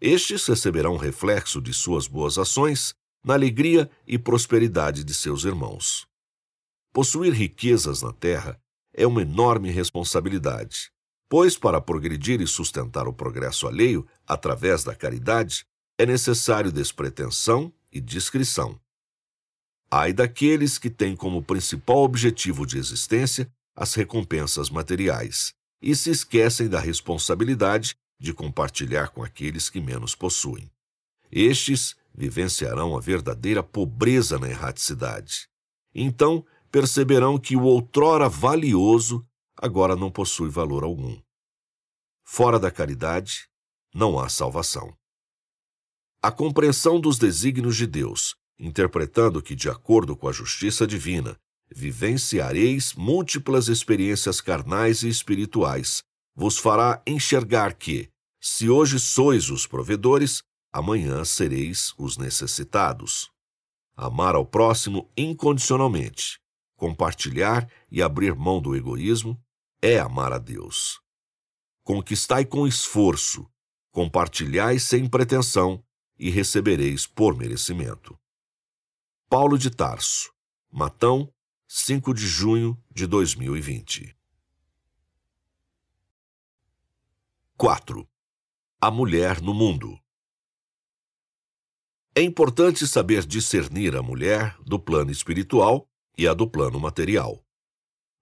Estes 0.00 0.46
receberão 0.46 0.96
reflexo 0.96 1.60
de 1.60 1.72
suas 1.72 2.06
boas 2.06 2.36
ações 2.36 2.94
na 3.24 3.34
alegria 3.34 3.90
e 4.06 4.18
prosperidade 4.18 5.02
de 5.02 5.14
seus 5.14 5.44
irmãos. 5.44 6.06
Possuir 6.92 7.32
riquezas 7.32 8.02
na 8.02 8.12
terra 8.12 8.60
é 8.92 9.06
uma 9.06 9.22
enorme 9.22 9.70
responsabilidade, 9.70 10.92
pois 11.28 11.56
para 11.58 11.80
progredir 11.80 12.40
e 12.40 12.46
sustentar 12.46 13.08
o 13.08 13.12
progresso 13.12 13.66
alheio 13.66 14.06
através 14.26 14.84
da 14.84 14.94
caridade 14.94 15.66
é 15.98 16.04
necessário 16.04 16.70
despretensão 16.70 17.72
e 17.90 18.00
discrição. 18.00 18.78
Ai 19.90 20.12
daqueles 20.12 20.78
que 20.78 20.90
têm 20.90 21.14
como 21.14 21.42
principal 21.42 21.98
objetivo 21.98 22.66
de 22.66 22.78
existência 22.78 23.50
as 23.76 23.94
recompensas 23.94 24.70
materiais 24.70 25.52
e 25.82 25.94
se 25.94 26.10
esquecem 26.10 26.68
da 26.68 26.80
responsabilidade 26.80 27.96
de 28.18 28.32
compartilhar 28.32 29.08
com 29.08 29.22
aqueles 29.22 29.68
que 29.68 29.80
menos 29.80 30.14
possuem. 30.14 30.70
Estes 31.30 31.96
vivenciarão 32.14 32.96
a 32.96 33.00
verdadeira 33.00 33.62
pobreza 33.62 34.38
na 34.38 34.48
erraticidade. 34.48 35.48
Então 35.94 36.44
perceberão 36.70 37.38
que 37.38 37.56
o 37.56 37.62
outrora 37.64 38.28
valioso 38.28 39.26
agora 39.56 39.94
não 39.94 40.10
possui 40.10 40.48
valor 40.48 40.84
algum. 40.84 41.20
Fora 42.22 42.58
da 42.58 42.70
caridade, 42.70 43.48
não 43.94 44.18
há 44.18 44.28
salvação. 44.28 44.96
A 46.22 46.32
compreensão 46.32 46.98
dos 46.98 47.18
desígnios 47.18 47.76
de 47.76 47.86
Deus 47.86 48.34
interpretando 48.58 49.42
que, 49.42 49.54
de 49.54 49.68
acordo 49.68 50.16
com 50.16 50.28
a 50.28 50.32
justiça 50.32 50.86
divina, 50.86 51.36
vivenciareis 51.74 52.94
múltiplas 52.94 53.68
experiências 53.68 54.40
carnais 54.40 55.02
e 55.02 55.08
espirituais, 55.08 56.02
vos 56.34 56.58
fará 56.58 57.02
enxergar 57.06 57.74
que, 57.74 58.08
se 58.40 58.68
hoje 58.68 59.00
sois 59.00 59.50
os 59.50 59.66
provedores, 59.66 60.42
amanhã 60.72 61.24
sereis 61.24 61.94
os 61.96 62.16
necessitados. 62.16 63.30
Amar 63.96 64.34
ao 64.34 64.44
próximo 64.44 65.08
incondicionalmente, 65.16 66.40
compartilhar 66.76 67.70
e 67.90 68.02
abrir 68.02 68.34
mão 68.34 68.60
do 68.60 68.74
egoísmo 68.74 69.40
é 69.80 69.98
amar 69.98 70.32
a 70.32 70.38
Deus. 70.38 71.00
Conquistai 71.84 72.44
com 72.44 72.66
esforço, 72.66 73.46
compartilhai 73.92 74.78
sem 74.78 75.08
pretensão 75.08 75.82
e 76.18 76.30
recebereis 76.30 77.06
por 77.06 77.36
merecimento. 77.36 78.18
Paulo 79.28 79.58
de 79.58 79.70
Tarso, 79.70 80.32
Matão, 80.70 81.32
5 81.66 82.14
de 82.14 82.26
junho 82.26 82.80
de 82.90 83.06
2020. 83.06 84.16
4. 87.56 88.08
A 88.80 88.90
mulher 88.90 89.40
no 89.40 89.52
mundo. 89.52 89.98
É 92.14 92.22
importante 92.22 92.86
saber 92.86 93.26
discernir 93.26 93.96
a 93.96 94.02
mulher 94.02 94.56
do 94.60 94.78
plano 94.78 95.10
espiritual 95.10 95.88
e 96.16 96.28
a 96.28 96.34
do 96.34 96.48
plano 96.48 96.78
material. 96.78 97.44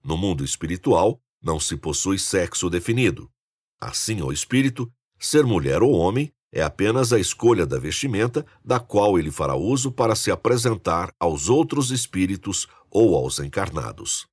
No 0.02 0.16
mundo 0.16 0.42
espiritual, 0.44 1.20
não 1.42 1.60
se 1.60 1.76
possui 1.76 2.18
sexo 2.18 2.70
definido. 2.70 3.30
Assim, 3.78 4.20
ao 4.20 4.32
espírito, 4.32 4.90
ser 5.18 5.44
mulher 5.44 5.82
ou 5.82 5.92
homem 5.92 6.32
é 6.52 6.62
apenas 6.62 7.12
a 7.14 7.18
escolha 7.18 7.64
da 7.64 7.78
vestimenta 7.78 8.44
da 8.62 8.78
qual 8.78 9.18
ele 9.18 9.30
fará 9.30 9.56
uso 9.56 9.90
para 9.90 10.14
se 10.14 10.30
apresentar 10.30 11.12
aos 11.18 11.48
outros 11.48 11.90
espíritos 11.90 12.68
ou 12.90 13.16
aos 13.16 13.38
encarnados. 13.38 14.26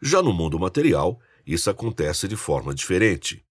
Já 0.00 0.22
no 0.22 0.32
mundo 0.32 0.58
material, 0.58 1.20
isso 1.46 1.68
acontece 1.68 2.26
de 2.26 2.36
forma 2.36 2.74
diferente. 2.74 3.44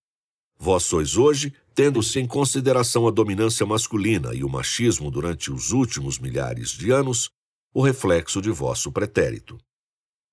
Vós 0.57 0.83
sois 0.83 1.15
hoje, 1.15 1.53
tendo-se 1.75 2.19
em 2.19 2.25
consideração 2.25 3.07
a 3.07 3.11
dominância 3.11 3.65
masculina 3.65 4.33
e 4.33 4.43
o 4.43 4.49
machismo 4.49 5.11
durante 5.11 5.51
os 5.51 5.71
últimos 5.71 6.17
milhares 6.17 6.71
de 6.71 6.91
anos, 6.91 7.29
o 7.73 7.81
reflexo 7.81 8.41
de 8.41 8.49
vosso 8.49 8.91
pretérito. 8.91 9.57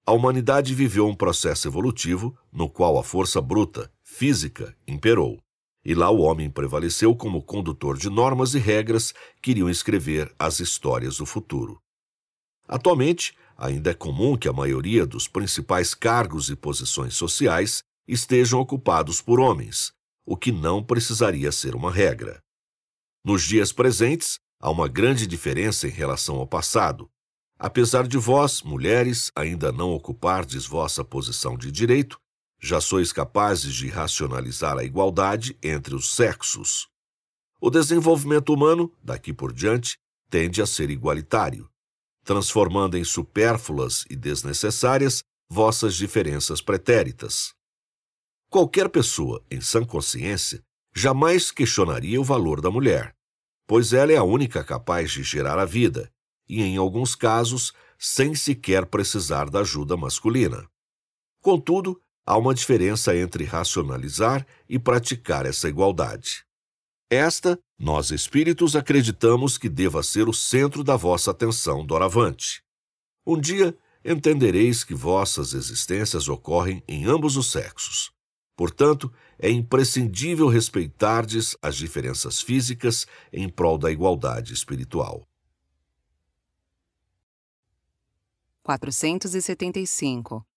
A 0.07 0.12
humanidade 0.12 0.75
viveu 0.75 1.07
um 1.07 1.14
processo 1.14 1.69
evolutivo 1.69 2.37
no 2.51 2.69
qual 2.69 2.99
a 2.99 3.05
força 3.05 3.43
bruta, 3.43 3.93
física, 4.03 4.75
imperou 4.87 5.38
e 5.85 5.95
lá 5.95 6.11
o 6.11 6.21
homem 6.21 6.51
prevaleceu 6.51 7.14
como 7.14 7.43
condutor 7.43 7.97
de 7.97 8.11
normas 8.11 8.55
e 8.55 8.59
regras 8.59 9.14
que 9.41 9.53
iriam 9.53 9.71
escrever 9.71 10.35
as 10.38 10.61
histórias 10.61 11.19
do 11.19 11.27
futuro. 11.27 11.81
Atualmente, 12.67 13.35
ainda 13.57 13.91
é 13.91 13.95
comum 13.95 14.37
que 14.37 14.49
a 14.49 14.53
maioria 14.53 15.07
dos 15.07 15.27
principais 15.27 15.95
cargos 15.95 16.51
e 16.51 16.57
posições 16.57 17.14
sociais 17.17 17.83
estejam 18.07 18.61
ocupados 18.61 19.21
por 19.21 19.41
homens, 19.41 19.93
o 20.27 20.37
que 20.37 20.53
não 20.53 20.83
precisaria 20.83 21.51
ser 21.51 21.75
uma 21.75 21.91
regra. 21.91 22.43
Nos 23.25 23.43
dias 23.43 23.73
presentes, 23.73 24.38
há 24.61 24.71
uma 24.71 24.88
grande 24.88 25.27
diferença 25.27 25.87
em 25.87 25.91
relação 25.91 26.37
ao 26.37 26.47
passado. 26.47 27.09
Apesar 27.59 28.07
de 28.07 28.17
vós, 28.17 28.62
mulheres, 28.62 29.33
ainda 29.35 29.73
não 29.73 29.91
ocupardes 29.91 30.67
vossa 30.67 31.05
posição 31.05 31.57
de 31.57 31.73
direito, 31.73 32.21
já 32.61 32.81
sois 32.81 33.12
capazes 33.12 33.75
de 33.75 33.88
racionalizar 33.88 34.77
a 34.77 34.85
igualdade 34.85 35.57
entre 35.62 35.94
os 35.94 36.14
sexos. 36.14 36.88
O 37.61 37.71
desenvolvimento 37.71 38.53
humano, 38.53 38.92
daqui 39.03 39.33
por 39.33 39.53
diante, 39.53 39.99
tende 40.31 40.61
a 40.61 40.66
ser 40.66 40.90
igualitário, 40.90 41.68
transformando 42.25 42.97
em 42.97 43.05
supérfluas 43.05 44.05
e 44.11 44.16
desnecessárias 44.16 45.23
vossas 45.49 45.94
diferenças 45.94 46.61
pretéritas. 46.61 47.55
Qualquer 48.51 48.88
pessoa, 48.88 49.42
em 49.51 49.61
sã 49.61 49.85
consciência, 49.85 50.62
jamais 50.94 51.51
questionaria 51.51 52.21
o 52.21 52.25
valor 52.25 52.61
da 52.61 52.71
mulher, 52.71 53.14
pois 53.66 53.92
ela 53.92 54.12
é 54.12 54.16
a 54.16 54.23
única 54.23 54.64
capaz 54.64 55.11
de 55.11 55.23
gerar 55.23 55.59
a 55.59 55.64
vida, 55.64 56.11
e, 56.49 56.62
em 56.62 56.77
alguns 56.77 57.14
casos, 57.14 57.73
sem 57.99 58.35
sequer 58.35 58.87
precisar 58.87 59.51
da 59.51 59.61
ajuda 59.61 59.97
masculina. 59.97 60.66
Contudo, 61.42 62.01
há 62.29 62.37
uma 62.37 62.55
diferença 62.55 63.17
entre 63.17 63.45
racionalizar 63.45 64.47
e 64.69 64.79
praticar 64.79 65.47
essa 65.47 65.67
igualdade. 65.67 66.45
Esta, 67.09 67.59
nós 67.79 68.11
espíritos 68.11 68.77
acreditamos 68.77 69.57
que 69.57 69.67
deva 69.67 70.03
ser 70.03 70.29
o 70.29 70.35
centro 70.35 70.85
da 70.85 70.95
vossa 70.95 71.31
atenção 71.31 71.87
doravante. 71.87 72.62
Um 73.27 73.41
dia 73.41 73.75
entendereis 74.05 74.85
que 74.85 74.93
vossas 74.93 75.55
existências 75.55 76.29
ocorrem 76.29 76.83
em 76.87 77.07
ambos 77.07 77.38
os 77.38 77.51
sexos. 77.51 78.12
Portanto, 78.55 79.11
é 79.38 79.49
imprescindível 79.49 80.49
respeitardes 80.49 81.57
as 81.62 81.77
diferenças 81.77 82.43
físicas 82.43 83.07
em 83.33 83.49
prol 83.49 83.79
da 83.79 83.91
igualdade 83.91 84.53
espiritual. 84.53 85.27
475 88.64 90.48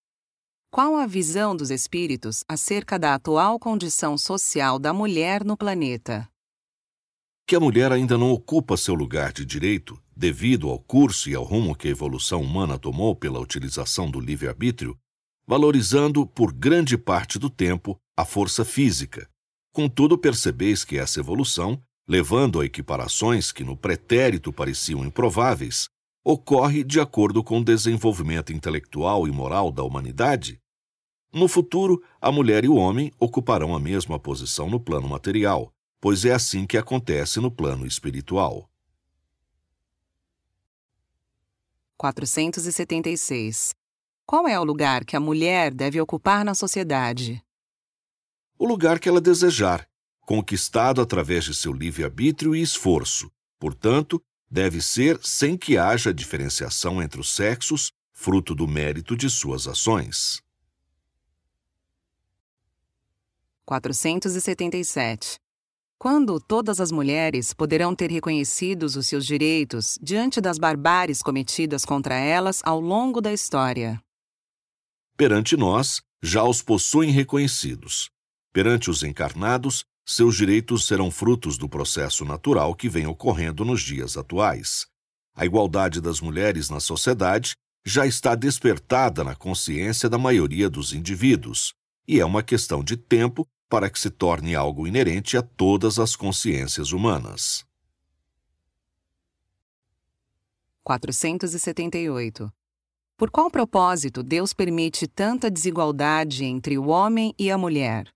qual 0.71 0.95
a 0.95 1.05
visão 1.05 1.53
dos 1.53 1.69
espíritos 1.69 2.45
acerca 2.47 2.97
da 2.97 3.13
atual 3.13 3.59
condição 3.59 4.17
social 4.17 4.79
da 4.79 4.93
mulher 4.93 5.43
no 5.43 5.57
planeta? 5.57 6.29
Que 7.45 7.57
a 7.57 7.59
mulher 7.59 7.91
ainda 7.91 8.17
não 8.17 8.31
ocupa 8.31 8.77
seu 8.77 8.95
lugar 8.95 9.33
de 9.33 9.45
direito 9.45 10.01
devido 10.15 10.69
ao 10.69 10.79
curso 10.79 11.29
e 11.29 11.35
ao 11.35 11.43
rumo 11.43 11.75
que 11.75 11.89
a 11.89 11.91
evolução 11.91 12.41
humana 12.41 12.79
tomou 12.79 13.13
pela 13.13 13.37
utilização 13.37 14.09
do 14.09 14.17
livre-arbítrio, 14.17 14.97
valorizando 15.45 16.25
por 16.25 16.53
grande 16.53 16.97
parte 16.97 17.37
do 17.37 17.49
tempo 17.49 17.99
a 18.15 18.23
força 18.23 18.63
física. 18.63 19.29
Contudo, 19.73 20.17
percebeis 20.17 20.85
que 20.85 20.97
essa 20.97 21.19
evolução, 21.19 21.81
levando 22.07 22.61
a 22.61 22.65
equiparações 22.65 23.51
que 23.51 23.63
no 23.65 23.75
pretérito 23.75 24.53
pareciam 24.53 25.03
improváveis, 25.03 25.89
ocorre 26.23 26.81
de 26.81 27.01
acordo 27.01 27.43
com 27.43 27.59
o 27.59 27.63
desenvolvimento 27.63 28.53
intelectual 28.53 29.27
e 29.27 29.31
moral 29.31 29.69
da 29.69 29.83
humanidade? 29.83 30.60
No 31.33 31.47
futuro, 31.47 32.03
a 32.19 32.29
mulher 32.29 32.65
e 32.65 32.67
o 32.67 32.75
homem 32.75 33.11
ocuparão 33.17 33.73
a 33.73 33.79
mesma 33.79 34.19
posição 34.19 34.69
no 34.69 34.79
plano 34.79 35.07
material, 35.07 35.73
pois 35.99 36.25
é 36.25 36.33
assim 36.33 36.65
que 36.65 36.77
acontece 36.77 37.39
no 37.39 37.49
plano 37.49 37.85
espiritual. 37.85 38.69
476. 41.97 43.73
Qual 44.25 44.47
é 44.47 44.59
o 44.59 44.63
lugar 44.63 45.05
que 45.05 45.15
a 45.15 45.19
mulher 45.19 45.73
deve 45.73 46.01
ocupar 46.01 46.43
na 46.43 46.53
sociedade? 46.53 47.41
O 48.57 48.65
lugar 48.65 48.99
que 48.99 49.07
ela 49.07 49.21
desejar, 49.21 49.87
conquistado 50.25 51.01
através 51.01 51.45
de 51.45 51.53
seu 51.53 51.71
livre-arbítrio 51.71 52.55
e 52.55 52.61
esforço. 52.61 53.31
Portanto, 53.59 54.21
deve 54.49 54.81
ser 54.81 55.19
sem 55.21 55.55
que 55.55 55.77
haja 55.77 56.13
diferenciação 56.13 57.01
entre 57.01 57.21
os 57.21 57.33
sexos, 57.33 57.91
fruto 58.11 58.53
do 58.53 58.67
mérito 58.67 59.15
de 59.15 59.29
suas 59.29 59.67
ações. 59.67 60.41
477. 63.71 65.39
Quando 65.97 66.41
todas 66.41 66.81
as 66.81 66.91
mulheres 66.91 67.53
poderão 67.53 67.95
ter 67.95 68.11
reconhecidos 68.11 68.97
os 68.97 69.07
seus 69.07 69.25
direitos 69.25 69.97
diante 70.01 70.41
das 70.41 70.57
barbáries 70.57 71.21
cometidas 71.21 71.85
contra 71.85 72.15
elas 72.15 72.59
ao 72.65 72.81
longo 72.81 73.21
da 73.21 73.31
história? 73.31 74.01
Perante 75.15 75.55
nós, 75.55 76.01
já 76.21 76.43
os 76.43 76.61
possuem 76.61 77.11
reconhecidos. 77.11 78.09
Perante 78.51 78.89
os 78.89 79.03
encarnados, 79.03 79.85
seus 80.05 80.35
direitos 80.35 80.85
serão 80.85 81.09
frutos 81.09 81.57
do 81.57 81.69
processo 81.69 82.25
natural 82.25 82.75
que 82.75 82.89
vem 82.89 83.07
ocorrendo 83.07 83.63
nos 83.63 83.81
dias 83.81 84.17
atuais. 84.17 84.87
A 85.33 85.45
igualdade 85.45 86.01
das 86.01 86.19
mulheres 86.19 86.69
na 86.69 86.81
sociedade 86.81 87.53
já 87.85 88.05
está 88.05 88.35
despertada 88.35 89.23
na 89.23 89.33
consciência 89.33 90.09
da 90.09 90.17
maioria 90.17 90.69
dos 90.69 90.91
indivíduos, 90.91 91.73
e 92.05 92.19
é 92.19 92.25
uma 92.25 92.43
questão 92.43 92.83
de 92.83 92.97
tempo 92.97 93.47
para 93.71 93.89
que 93.89 93.97
se 93.97 94.09
torne 94.09 94.53
algo 94.53 94.85
inerente 94.85 95.37
a 95.37 95.41
todas 95.41 95.97
as 95.97 96.13
consciências 96.13 96.91
humanas. 96.91 97.65
478. 100.83 102.51
Por 103.15 103.31
qual 103.31 103.49
propósito 103.49 104.23
Deus 104.23 104.51
permite 104.51 105.07
tanta 105.07 105.49
desigualdade 105.49 106.43
entre 106.43 106.77
o 106.77 106.87
homem 106.87 107.33
e 107.39 107.49
a 107.49 107.57
mulher? 107.57 108.13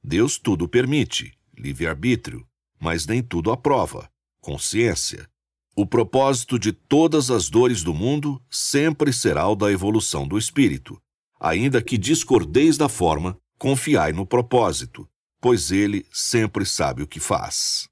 Deus 0.00 0.38
tudo 0.38 0.68
permite, 0.68 1.36
livre-arbítrio, 1.58 2.46
mas 2.78 3.04
nem 3.04 3.24
tudo 3.24 3.50
aprova, 3.50 4.08
consciência. 4.40 5.28
O 5.74 5.84
propósito 5.84 6.56
de 6.56 6.72
todas 6.72 7.32
as 7.32 7.50
dores 7.50 7.82
do 7.82 7.92
mundo 7.92 8.40
sempre 8.48 9.12
será 9.12 9.48
o 9.48 9.56
da 9.56 9.72
evolução 9.72 10.24
do 10.28 10.38
espírito. 10.38 11.02
Ainda 11.40 11.82
que 11.82 11.98
discordeis 11.98 12.76
da 12.78 12.88
forma, 12.88 13.36
confiai 13.58 14.12
no 14.12 14.26
propósito, 14.26 15.08
pois 15.40 15.70
ele 15.70 16.06
sempre 16.12 16.64
sabe 16.64 17.02
o 17.02 17.06
que 17.06 17.20
faz. 17.20 17.88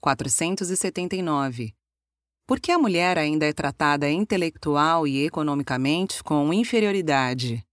479. 0.00 1.74
Por 2.46 2.58
que 2.58 2.72
a 2.72 2.78
mulher 2.78 3.18
ainda 3.18 3.46
é 3.46 3.52
tratada 3.52 4.10
intelectual 4.10 5.06
e 5.06 5.24
economicamente 5.24 6.22
com 6.24 6.52
inferioridade? 6.52 7.64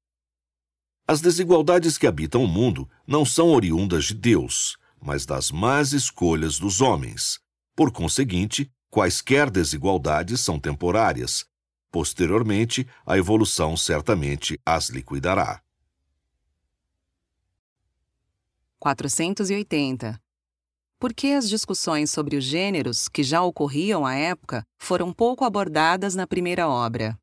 As 1.08 1.22
desigualdades 1.22 1.98
que 1.98 2.06
habitam 2.06 2.44
o 2.44 2.48
mundo 2.48 2.88
não 3.08 3.26
são 3.26 3.50
oriundas 3.50 4.06
de 4.06 4.14
Deus, 4.14 4.78
mas 5.02 5.26
das 5.26 5.50
más 5.50 5.92
escolhas 5.92 6.60
dos 6.60 6.82
homens. 6.82 7.40
Por 7.76 7.92
conseguinte, 7.92 8.72
quaisquer 8.92 9.50
desigualdades 9.50 10.40
são 10.40 10.60
temporárias. 10.60 11.49
Posteriormente, 11.92 12.88
a 13.06 13.18
evolução 13.18 13.76
certamente 13.76 14.60
as 14.66 14.90
liquidará. 14.90 15.62
480. 18.80 20.20
Por 21.00 21.14
que 21.14 21.34
as 21.34 21.50
discussões 21.50 22.12
sobre 22.12 22.36
os 22.36 22.44
gêneros, 22.44 23.08
que 23.08 23.24
já 23.24 23.42
ocorriam 23.42 24.06
à 24.06 24.16
época, 24.16 24.64
foram 24.78 25.14
pouco 25.14 25.46
abordadas 25.46 26.14
na 26.14 26.28
primeira 26.28 26.68
obra? 26.68 27.18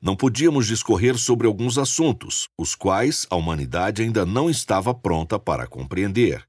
Não 0.00 0.14
podíamos 0.14 0.66
discorrer 0.66 1.16
sobre 1.16 1.46
alguns 1.46 1.78
assuntos, 1.78 2.48
os 2.58 2.74
quais 2.74 3.26
a 3.30 3.36
humanidade 3.36 4.02
ainda 4.02 4.26
não 4.26 4.50
estava 4.50 4.94
pronta 4.94 5.38
para 5.38 5.66
compreender. 5.66 6.46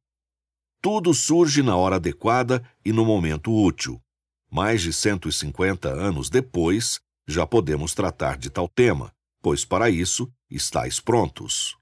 Tudo 0.81 1.13
surge 1.13 1.63
na 1.63 1.75
hora 1.75 1.95
adequada 1.95 2.63
e 2.83 2.91
no 2.91 3.05
momento 3.05 3.51
útil. 3.51 4.01
Mais 4.49 4.81
de 4.81 4.93
150 4.93 5.89
anos 5.89 6.29
depois, 6.29 6.99
já 7.27 7.45
podemos 7.45 7.93
tratar 7.93 8.37
de 8.37 8.49
tal 8.49 8.67
tema, 8.67 9.11
pois 9.41 9.65
para 9.65 9.89
isso 9.89 10.31
estáis 10.49 10.99
prontos. 10.99 11.77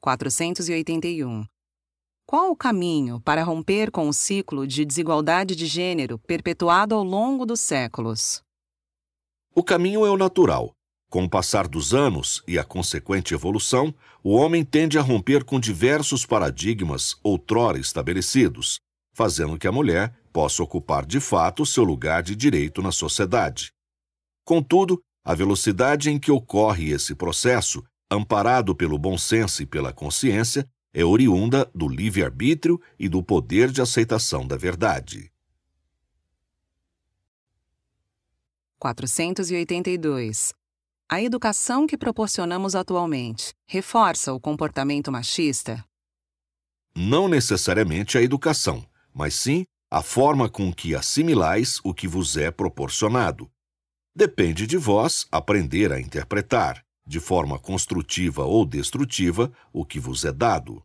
481. 0.00 1.46
Qual 2.24 2.50
o 2.50 2.56
caminho 2.56 3.20
para 3.20 3.44
romper 3.44 3.90
com 3.92 4.08
o 4.08 4.12
ciclo 4.12 4.66
de 4.66 4.84
desigualdade 4.84 5.54
de 5.54 5.66
gênero 5.66 6.18
perpetuado 6.18 6.94
ao 6.94 7.04
longo 7.04 7.46
dos 7.46 7.60
séculos? 7.60 8.42
O 9.54 9.62
caminho 9.62 10.04
é 10.04 10.10
o 10.10 10.16
natural. 10.16 10.72
Com 11.08 11.24
o 11.24 11.30
passar 11.30 11.68
dos 11.68 11.94
anos 11.94 12.42
e 12.46 12.58
a 12.58 12.64
consequente 12.64 13.32
evolução, 13.32 13.94
o 14.24 14.34
homem 14.34 14.64
tende 14.64 14.98
a 14.98 15.02
romper 15.02 15.44
com 15.44 15.60
diversos 15.60 16.26
paradigmas 16.26 17.16
outrora 17.22 17.78
estabelecidos, 17.78 18.80
fazendo 19.16 19.58
que 19.58 19.66
a 19.66 19.72
mulher 19.72 20.14
possa 20.30 20.62
ocupar 20.62 21.06
de 21.06 21.20
fato 21.20 21.64
seu 21.64 21.82
lugar 21.82 22.22
de 22.22 22.36
direito 22.36 22.82
na 22.82 22.92
sociedade. 22.92 23.72
Contudo, 24.44 25.02
a 25.24 25.34
velocidade 25.34 26.10
em 26.10 26.18
que 26.18 26.30
ocorre 26.30 26.90
esse 26.90 27.14
processo, 27.14 27.82
amparado 28.10 28.76
pelo 28.76 28.98
bom 28.98 29.16
senso 29.16 29.62
e 29.62 29.66
pela 29.66 29.90
consciência, 29.90 30.68
é 30.92 31.02
oriunda 31.02 31.68
do 31.74 31.88
livre-arbítrio 31.88 32.78
e 32.98 33.08
do 33.08 33.22
poder 33.22 33.70
de 33.70 33.80
aceitação 33.80 34.46
da 34.46 34.56
verdade. 34.56 35.32
482. 38.78 40.52
A 41.08 41.22
educação 41.22 41.86
que 41.86 41.96
proporcionamos 41.96 42.74
atualmente 42.74 43.54
reforça 43.64 44.34
o 44.34 44.38
comportamento 44.38 45.10
machista? 45.10 45.82
Não 46.94 47.28
necessariamente 47.28 48.18
a 48.18 48.22
educação, 48.22 48.86
mas 49.16 49.34
sim 49.34 49.64
a 49.90 50.02
forma 50.02 50.46
com 50.46 50.70
que 50.70 50.94
assimilais 50.94 51.80
o 51.82 51.94
que 51.94 52.06
vos 52.06 52.36
é 52.36 52.50
proporcionado. 52.50 53.50
Depende 54.14 54.66
de 54.66 54.76
vós 54.76 55.26
aprender 55.32 55.90
a 55.90 55.98
interpretar, 55.98 56.84
de 57.06 57.18
forma 57.18 57.58
construtiva 57.58 58.44
ou 58.44 58.66
destrutiva, 58.66 59.50
o 59.72 59.86
que 59.86 59.98
vos 59.98 60.24
é 60.24 60.32
dado. 60.32 60.82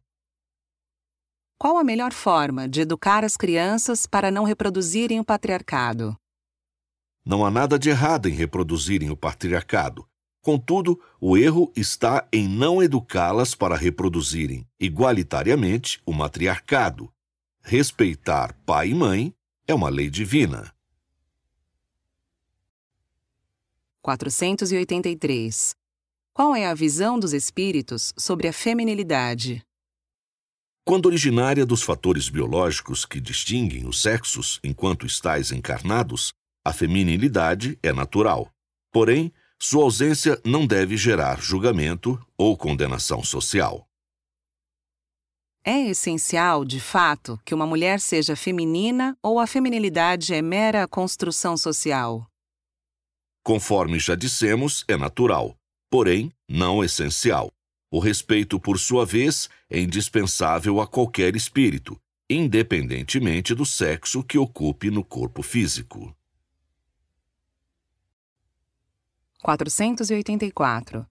Qual 1.60 1.78
a 1.78 1.84
melhor 1.84 2.14
forma 2.14 2.70
de 2.70 2.82
educar 2.82 3.26
as 3.26 3.36
crianças 3.36 4.06
para 4.06 4.32
não 4.32 4.46
reproduzirem 4.46 5.20
o 5.20 5.26
patriarcado? 5.26 6.16
Não 7.26 7.46
há 7.46 7.52
nada 7.52 7.78
de 7.78 7.90
errado 7.90 8.30
em 8.30 8.34
reproduzirem 8.34 9.10
o 9.10 9.18
patriarcado. 9.18 10.08
Contudo, 10.42 11.00
o 11.20 11.38
erro 11.38 11.72
está 11.76 12.28
em 12.32 12.48
não 12.48 12.82
educá-las 12.82 13.54
para 13.54 13.76
reproduzirem 13.76 14.66
igualitariamente 14.80 16.02
o 16.06 16.14
matriarcado. 16.14 17.12
Respeitar 17.64 18.54
pai 18.66 18.90
e 18.90 18.94
mãe 18.94 19.34
é 19.68 19.74
uma 19.74 19.88
lei 19.88 20.10
divina. 20.10 20.74
483. 24.02 25.76
Qual 26.34 26.56
é 26.56 26.66
a 26.66 26.74
visão 26.74 27.20
dos 27.20 27.34
espíritos 27.34 28.14
sobre 28.18 28.48
a 28.48 28.54
feminilidade? 28.54 29.64
Quando 30.84 31.06
originária 31.06 31.66
dos 31.66 31.84
fatores 31.84 32.28
biológicos 32.28 33.06
que 33.06 33.22
distinguem 33.22 33.88
os 33.88 34.02
sexos 34.02 34.60
enquanto 34.64 35.06
estáis 35.06 35.52
encarnados, 35.52 36.34
a 36.66 36.74
feminilidade 36.74 37.78
é 37.84 37.94
natural. 37.94 38.52
Porém, 38.92 39.32
sua 39.60 39.84
ausência 39.84 40.42
não 40.44 40.66
deve 40.66 40.98
gerar 40.98 41.40
julgamento 41.40 42.20
ou 42.36 42.58
condenação 42.58 43.24
social. 43.24 43.88
É 45.64 45.80
essencial, 45.80 46.66
de 46.66 46.80
fato, 46.80 47.40
que 47.46 47.54
uma 47.54 47.68
mulher 47.68 48.00
seja 48.00 48.36
feminina 48.36 49.16
ou 49.22 49.40
a 49.40 49.46
feminilidade 49.46 50.34
é 50.34 50.42
mera 50.42 50.88
construção 50.88 51.56
social? 51.56 52.26
Conforme 53.44 54.00
já 54.00 54.16
dissemos, 54.16 54.84
é 54.88 54.98
natural, 54.98 55.56
porém 55.88 56.34
não 56.50 56.84
essencial. 56.84 57.52
O 57.92 58.00
respeito, 58.00 58.60
por 58.60 58.80
sua 58.80 59.06
vez, 59.06 59.50
é 59.70 59.80
indispensável 59.80 60.82
a 60.82 60.88
qualquer 60.88 61.36
espírito, 61.36 61.96
independentemente 62.28 63.54
do 63.54 63.66
sexo 63.66 64.24
que 64.24 64.40
ocupe 64.40 64.90
no 64.90 65.04
corpo 65.04 65.44
físico. 65.44 66.16
484. 69.44 71.11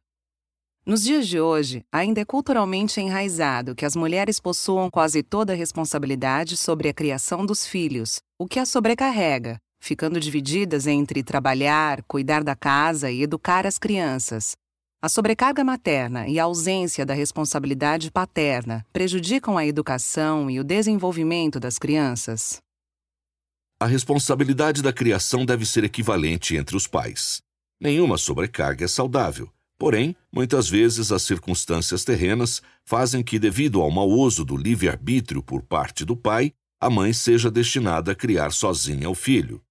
Nos 0.90 1.04
dias 1.04 1.28
de 1.28 1.40
hoje, 1.40 1.84
ainda 1.92 2.20
é 2.20 2.24
culturalmente 2.24 3.00
enraizado 3.00 3.76
que 3.76 3.84
as 3.84 3.94
mulheres 3.94 4.40
possuam 4.40 4.90
quase 4.90 5.22
toda 5.22 5.52
a 5.52 5.56
responsabilidade 5.56 6.56
sobre 6.56 6.88
a 6.88 6.92
criação 6.92 7.46
dos 7.46 7.64
filhos, 7.64 8.18
o 8.36 8.44
que 8.44 8.58
as 8.58 8.68
sobrecarrega, 8.70 9.56
ficando 9.80 10.18
divididas 10.18 10.88
entre 10.88 11.22
trabalhar, 11.22 12.02
cuidar 12.08 12.42
da 12.42 12.56
casa 12.56 13.08
e 13.08 13.22
educar 13.22 13.68
as 13.68 13.78
crianças. 13.78 14.56
A 15.00 15.08
sobrecarga 15.08 15.62
materna 15.62 16.26
e 16.26 16.40
a 16.40 16.42
ausência 16.42 17.06
da 17.06 17.14
responsabilidade 17.14 18.10
paterna 18.10 18.84
prejudicam 18.92 19.56
a 19.56 19.64
educação 19.64 20.50
e 20.50 20.58
o 20.58 20.64
desenvolvimento 20.64 21.60
das 21.60 21.78
crianças? 21.78 22.58
A 23.78 23.86
responsabilidade 23.86 24.82
da 24.82 24.92
criação 24.92 25.46
deve 25.46 25.64
ser 25.64 25.84
equivalente 25.84 26.56
entre 26.56 26.76
os 26.76 26.88
pais. 26.88 27.40
Nenhuma 27.80 28.18
sobrecarga 28.18 28.86
é 28.86 28.88
saudável. 28.88 29.48
Porém, 29.80 30.14
muitas 30.30 30.68
vezes 30.68 31.10
as 31.10 31.22
circunstâncias 31.22 32.04
terrenas 32.04 32.60
fazem 32.84 33.22
que, 33.22 33.38
devido 33.38 33.80
ao 33.80 33.90
mau 33.90 34.10
uso 34.10 34.44
do 34.44 34.54
livre-arbítrio 34.54 35.42
por 35.42 35.62
parte 35.62 36.04
do 36.04 36.14
pai, 36.14 36.52
a 36.78 36.90
mãe 36.90 37.14
seja 37.14 37.50
destinada 37.50 38.12
a 38.12 38.14
criar 38.14 38.52
sozinha 38.52 39.08
o 39.08 39.14
filho. 39.14 39.62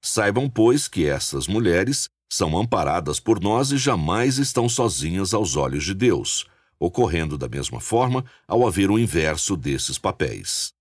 Saibam, 0.00 0.48
pois, 0.48 0.86
que 0.86 1.06
essas 1.06 1.48
mulheres 1.48 2.08
são 2.32 2.56
amparadas 2.56 3.18
por 3.18 3.40
nós 3.40 3.72
e 3.72 3.78
jamais 3.78 4.38
estão 4.38 4.68
sozinhas 4.68 5.34
aos 5.34 5.56
olhos 5.56 5.82
de 5.82 5.92
Deus, 5.92 6.46
ocorrendo 6.78 7.36
da 7.36 7.48
mesma 7.48 7.80
forma 7.80 8.24
ao 8.46 8.64
haver 8.64 8.92
o 8.92 8.98
inverso 8.98 9.56
desses 9.56 9.98
papéis. 9.98 10.72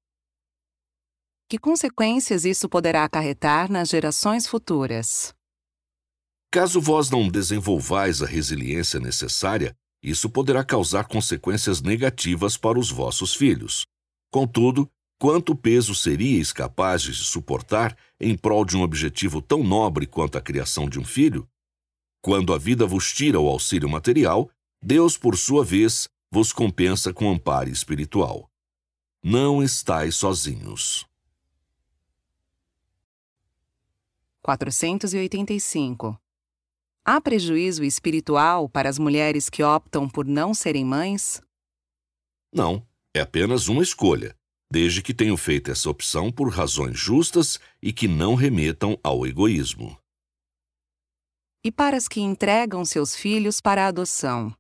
Que 1.50 1.58
consequências 1.58 2.46
isso 2.46 2.70
poderá 2.70 3.04
acarretar 3.04 3.72
nas 3.72 3.90
gerações 3.90 4.46
futuras? 4.46 5.34
Caso 6.50 6.80
vós 6.80 7.10
não 7.10 7.28
desenvolvais 7.28 8.22
a 8.22 8.26
resiliência 8.26 9.00
necessária, 9.00 9.76
isso 10.02 10.30
poderá 10.30 10.64
causar 10.64 11.06
consequências 11.06 11.82
negativas 11.82 12.56
para 12.56 12.80
os 12.80 12.90
vossos 12.90 13.36
filhos. 13.36 13.86
Contudo, 14.32 14.90
quanto 15.20 15.56
peso 15.56 15.94
seríeis 15.94 16.54
capazes 16.54 17.18
de 17.18 17.26
suportar 17.26 17.98
em 18.20 18.38
prol 18.38 18.64
de 18.64 18.78
um 18.78 18.82
objetivo 18.82 19.42
tão 19.42 19.64
nobre 19.64 20.08
quanto 20.08 20.38
a 20.38 20.42
criação 20.42 20.88
de 20.88 21.00
um 21.00 21.04
filho? 21.04 21.48
Quando 22.22 22.54
a 22.54 22.58
vida 22.58 22.86
vos 22.86 23.12
tira 23.12 23.40
o 23.40 23.48
auxílio 23.48 23.90
material, 23.90 24.50
Deus, 24.82 25.18
por 25.18 25.38
sua 25.38 25.66
vez, 25.66 26.08
vos 26.32 26.54
compensa 26.54 27.14
com 27.14 27.30
amparo 27.30 27.70
espiritual. 27.70 28.50
Não 29.22 29.62
estáis 29.62 30.16
sozinhos. 30.16 31.06
485 34.44 36.18
Há 37.10 37.22
prejuízo 37.22 37.86
espiritual 37.86 38.68
para 38.68 38.90
as 38.90 39.00
mulheres 39.00 39.50
que 39.50 39.64
optam 39.64 40.10
por 40.10 40.26
não 40.26 40.54
serem 40.54 40.84
mães? 40.84 41.42
Não, 42.54 42.86
é 43.16 43.22
apenas 43.22 43.70
uma 43.70 43.82
escolha, 43.82 44.36
desde 44.70 45.02
que 45.02 45.14
tenham 45.14 45.38
feito 45.38 45.72
essa 45.72 45.90
opção 45.90 46.30
por 46.30 46.50
razões 46.50 47.00
justas 47.00 47.62
e 47.82 47.94
que 47.94 48.10
não 48.10 48.36
remetam 48.36 49.00
ao 49.02 49.26
egoísmo. 49.26 49.98
E 51.64 51.72
para 51.72 51.96
as 51.96 52.10
que 52.10 52.20
entregam 52.20 52.84
seus 52.84 53.16
filhos 53.16 53.62
para 53.62 53.86
a 53.86 53.88
adoção? 53.88 54.54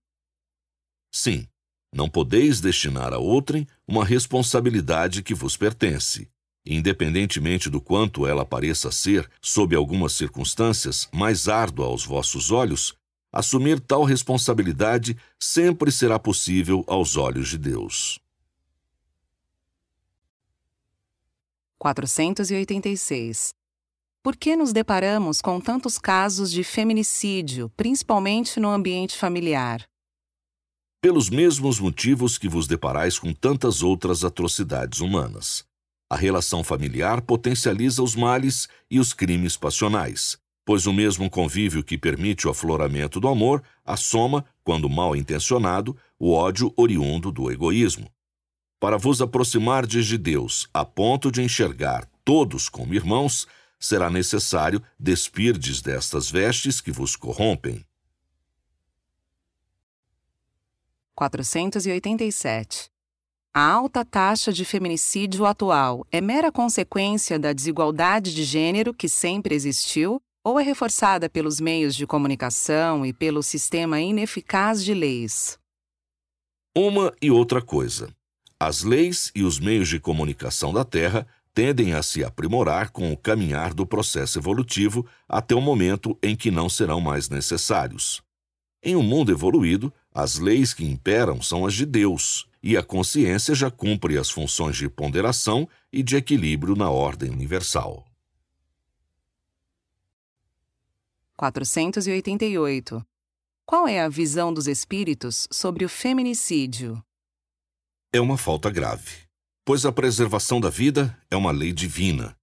Sim, 1.14 1.50
não 1.94 2.10
podeis 2.10 2.62
destinar 2.62 3.12
a 3.12 3.18
outrem 3.18 3.68
uma 3.86 4.06
responsabilidade 4.06 5.22
que 5.22 5.34
vos 5.34 5.58
pertence, 5.58 6.30
independentemente 6.68 7.70
do 7.70 7.80
quanto 7.80 8.28
ela 8.28 8.46
pareça 8.46 8.92
ser, 8.92 9.30
sob 9.42 9.76
algumas 9.76 10.14
circunstâncias, 10.14 11.08
mais 11.14 11.48
árdua 11.48 11.86
aos 11.88 12.06
vossos 12.06 12.52
olhos, 12.52 12.96
assumir 13.32 13.80
tal 13.80 14.04
responsabilidade 14.04 15.18
sempre 15.40 15.92
será 15.92 16.18
possível 16.18 16.84
aos 16.88 17.16
olhos 17.16 17.50
de 17.50 17.58
Deus. 17.58 18.20
486. 21.78 23.54
Por 24.24 24.36
que 24.36 24.56
nos 24.56 24.74
deparamos 24.74 25.42
com 25.42 25.62
tantos 25.62 25.98
casos 25.98 26.52
de 26.52 26.64
feminicídio, 26.64 27.72
principalmente 27.78 28.60
no 28.60 28.70
ambiente 28.70 29.16
familiar? 29.16 29.88
Pelos 31.00 31.30
mesmos 31.30 31.80
motivos 31.80 32.38
que 32.38 32.50
vos 32.50 32.68
deparais 32.68 33.20
com 33.20 33.32
tantas 33.32 33.84
outras 33.84 34.26
atrocidades 34.26 35.00
humanas. 35.00 35.64
A 36.10 36.15
relação 36.15 36.63
familiar 36.63 37.22
potencializa 37.22 38.02
os 38.02 38.15
males 38.15 38.70
e 38.89 38.98
os 39.00 39.12
crimes 39.12 39.58
passionais, 39.58 40.38
pois 40.63 40.88
o 40.88 40.93
mesmo 40.93 41.30
convívio 41.30 41.84
que 41.84 41.98
permite 41.98 42.48
o 42.48 42.52
afloramento 42.52 43.20
do 43.20 43.28
amor 43.28 43.62
assoma, 43.86 44.46
quando 44.63 44.89
mal 44.89 45.15
intencionado, 45.15 45.98
o 46.17 46.32
ódio 46.32 46.74
oriundo 46.78 47.30
do 47.32 47.52
egoísmo. 47.52 48.10
Para 48.80 48.98
vos 48.98 49.22
aproximardes 49.22 50.06
de 50.06 50.17
Deus 50.17 50.70
a 50.74 50.86
ponto 50.86 51.30
de 51.30 51.41
enxergar 51.41 52.06
todos 52.24 52.70
como 52.70 52.93
irmãos, 52.93 53.46
será 53.80 54.10
necessário 54.10 54.82
despirdes 55.00 55.82
destas 55.82 56.32
vestes 56.32 56.80
que 56.80 56.91
vos 56.91 57.15
corrompem. 57.15 57.86
487 61.15 62.97
a 63.58 63.72
alta 63.72 64.06
taxa 64.06 64.54
de 64.54 64.63
feminicídio 64.63 65.43
atual 65.43 66.06
é 66.12 66.22
mera 66.22 66.52
consequência 66.52 67.39
da 67.39 67.52
desigualdade 67.52 68.32
de 68.32 68.43
gênero 68.43 68.93
que 68.93 69.10
sempre 69.10 69.56
existiu 69.56 70.22
ou 70.43 70.60
é 70.60 70.63
reforçada 70.63 71.28
pelos 71.28 71.60
meios 71.60 71.96
de 71.96 72.06
comunicação 72.06 73.04
e 73.04 73.12
pelo 73.12 73.41
sistema 73.41 74.00
ineficaz 74.00 74.86
de 74.86 74.93
leis? 74.93 75.58
Uma 76.78 77.12
e 77.20 77.32
outra 77.32 77.60
coisa. 77.60 78.13
As 78.60 78.84
leis 78.84 79.32
e 79.34 79.41
os 79.41 79.60
meios 79.60 79.89
de 79.89 80.00
comunicação 80.00 80.72
da 80.72 80.86
Terra 80.86 81.26
tendem 81.52 81.96
a 81.96 82.04
se 82.04 82.24
aprimorar 82.24 82.91
com 82.91 83.12
o 83.12 83.17
caminhar 83.17 83.74
do 83.74 83.88
processo 83.88 84.38
evolutivo 84.38 85.04
até 85.28 85.56
o 85.56 85.62
momento 85.62 86.15
em 86.22 86.36
que 86.36 86.52
não 86.52 86.70
serão 86.70 87.02
mais 87.02 87.28
necessários. 87.28 88.22
Em 88.84 88.96
um 88.96 89.02
mundo 89.02 89.32
evoluído, 89.32 89.91
as 90.13 90.38
leis 90.38 90.76
que 90.76 90.86
imperam 90.86 91.41
são 91.41 91.65
as 91.65 91.74
de 91.74 91.88
Deus, 91.88 92.48
e 92.68 92.76
a 92.76 92.84
consciência 92.84 93.56
já 93.56 93.72
cumpre 93.72 94.18
as 94.18 94.30
funções 94.30 94.76
de 94.76 94.90
ponderação 94.90 95.70
e 95.90 96.04
de 96.04 96.18
equilíbrio 96.18 96.76
na 96.76 96.90
ordem 96.90 97.30
universal. 97.30 98.06
488. 101.38 103.02
Qual 103.66 103.88
é 103.88 104.02
a 104.02 104.10
visão 104.10 104.54
dos 104.54 104.68
espíritos 104.68 105.48
sobre 105.50 105.86
o 105.86 105.90
feminicídio? 105.90 107.02
É 108.12 108.20
uma 108.20 108.38
falta 108.38 108.70
grave, 108.70 109.30
pois 109.64 109.86
a 109.86 109.92
preservação 109.94 110.60
da 110.60 110.70
vida 110.70 111.18
é 111.32 111.38
uma 111.38 111.52
lei 111.52 111.72
divina. 111.72 112.36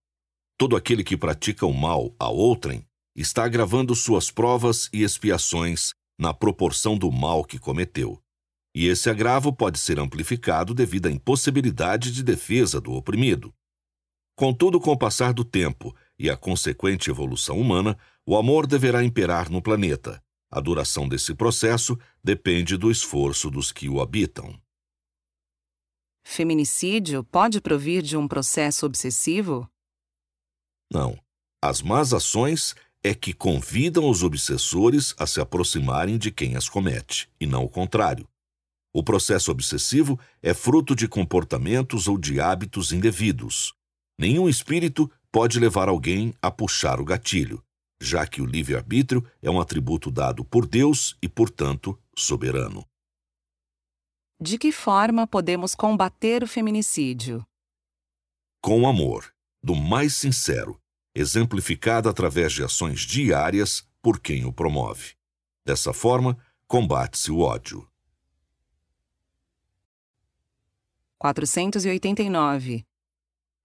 Todo 0.56 0.74
aquele 0.74 1.04
que 1.04 1.18
pratica 1.18 1.66
o 1.66 1.72
mal 1.74 2.16
a 2.18 2.30
outrem 2.30 2.86
está 3.14 3.44
agravando 3.44 3.94
suas 3.94 4.30
provas 4.30 4.88
e 4.90 5.02
expiações 5.02 5.92
na 6.18 6.32
proporção 6.32 6.96
do 6.96 7.12
mal 7.12 7.44
que 7.44 7.58
cometeu. 7.58 8.23
E 8.74 8.86
esse 8.86 9.08
agravo 9.08 9.52
pode 9.52 9.78
ser 9.78 10.00
amplificado 10.00 10.74
devido 10.74 11.06
à 11.06 11.10
impossibilidade 11.10 12.10
de 12.10 12.22
defesa 12.22 12.80
do 12.80 12.92
oprimido. 12.92 13.54
Contudo, 14.36 14.80
com 14.80 14.90
o 14.90 14.98
passar 14.98 15.32
do 15.32 15.44
tempo 15.44 15.94
e 16.18 16.28
a 16.28 16.36
consequente 16.36 17.08
evolução 17.08 17.60
humana, 17.60 17.96
o 18.26 18.36
amor 18.36 18.66
deverá 18.66 19.04
imperar 19.04 19.48
no 19.48 19.62
planeta. 19.62 20.20
A 20.50 20.60
duração 20.60 21.08
desse 21.08 21.34
processo 21.34 21.96
depende 22.22 22.76
do 22.76 22.90
esforço 22.90 23.50
dos 23.50 23.70
que 23.70 23.88
o 23.88 24.00
habitam. 24.00 24.60
Feminicídio 26.24 27.22
pode 27.22 27.60
provir 27.60 28.02
de 28.02 28.16
um 28.16 28.26
processo 28.26 28.86
obsessivo? 28.86 29.68
Não. 30.90 31.18
As 31.62 31.80
más 31.80 32.12
ações 32.12 32.74
é 33.02 33.14
que 33.14 33.32
convidam 33.32 34.08
os 34.08 34.22
obsessores 34.22 35.14
a 35.18 35.26
se 35.26 35.40
aproximarem 35.40 36.18
de 36.18 36.30
quem 36.30 36.56
as 36.56 36.68
comete, 36.68 37.30
e 37.38 37.46
não 37.46 37.64
o 37.64 37.68
contrário. 37.68 38.26
O 38.94 39.02
processo 39.02 39.50
obsessivo 39.50 40.20
é 40.40 40.54
fruto 40.54 40.94
de 40.94 41.08
comportamentos 41.08 42.06
ou 42.06 42.16
de 42.16 42.38
hábitos 42.38 42.92
indevidos. 42.92 43.74
Nenhum 44.16 44.48
espírito 44.48 45.10
pode 45.32 45.58
levar 45.58 45.88
alguém 45.88 46.32
a 46.40 46.48
puxar 46.48 47.00
o 47.00 47.04
gatilho, 47.04 47.60
já 48.00 48.24
que 48.24 48.40
o 48.40 48.46
livre-arbítrio 48.46 49.28
é 49.42 49.50
um 49.50 49.60
atributo 49.60 50.12
dado 50.12 50.44
por 50.44 50.64
Deus 50.64 51.16
e, 51.20 51.28
portanto, 51.28 51.98
soberano. 52.16 52.86
De 54.40 54.56
que 54.58 54.70
forma 54.70 55.26
podemos 55.26 55.74
combater 55.74 56.44
o 56.44 56.46
feminicídio? 56.46 57.44
Com 58.62 58.86
amor, 58.86 59.34
do 59.60 59.74
mais 59.74 60.14
sincero, 60.14 60.80
exemplificada 61.16 62.08
através 62.08 62.52
de 62.52 62.62
ações 62.62 63.00
diárias 63.00 63.84
por 64.00 64.20
quem 64.20 64.44
o 64.44 64.52
promove. 64.52 65.14
Dessa 65.66 65.92
forma, 65.92 66.38
combate-se 66.68 67.32
o 67.32 67.40
ódio. 67.40 67.88
489. 71.24 72.84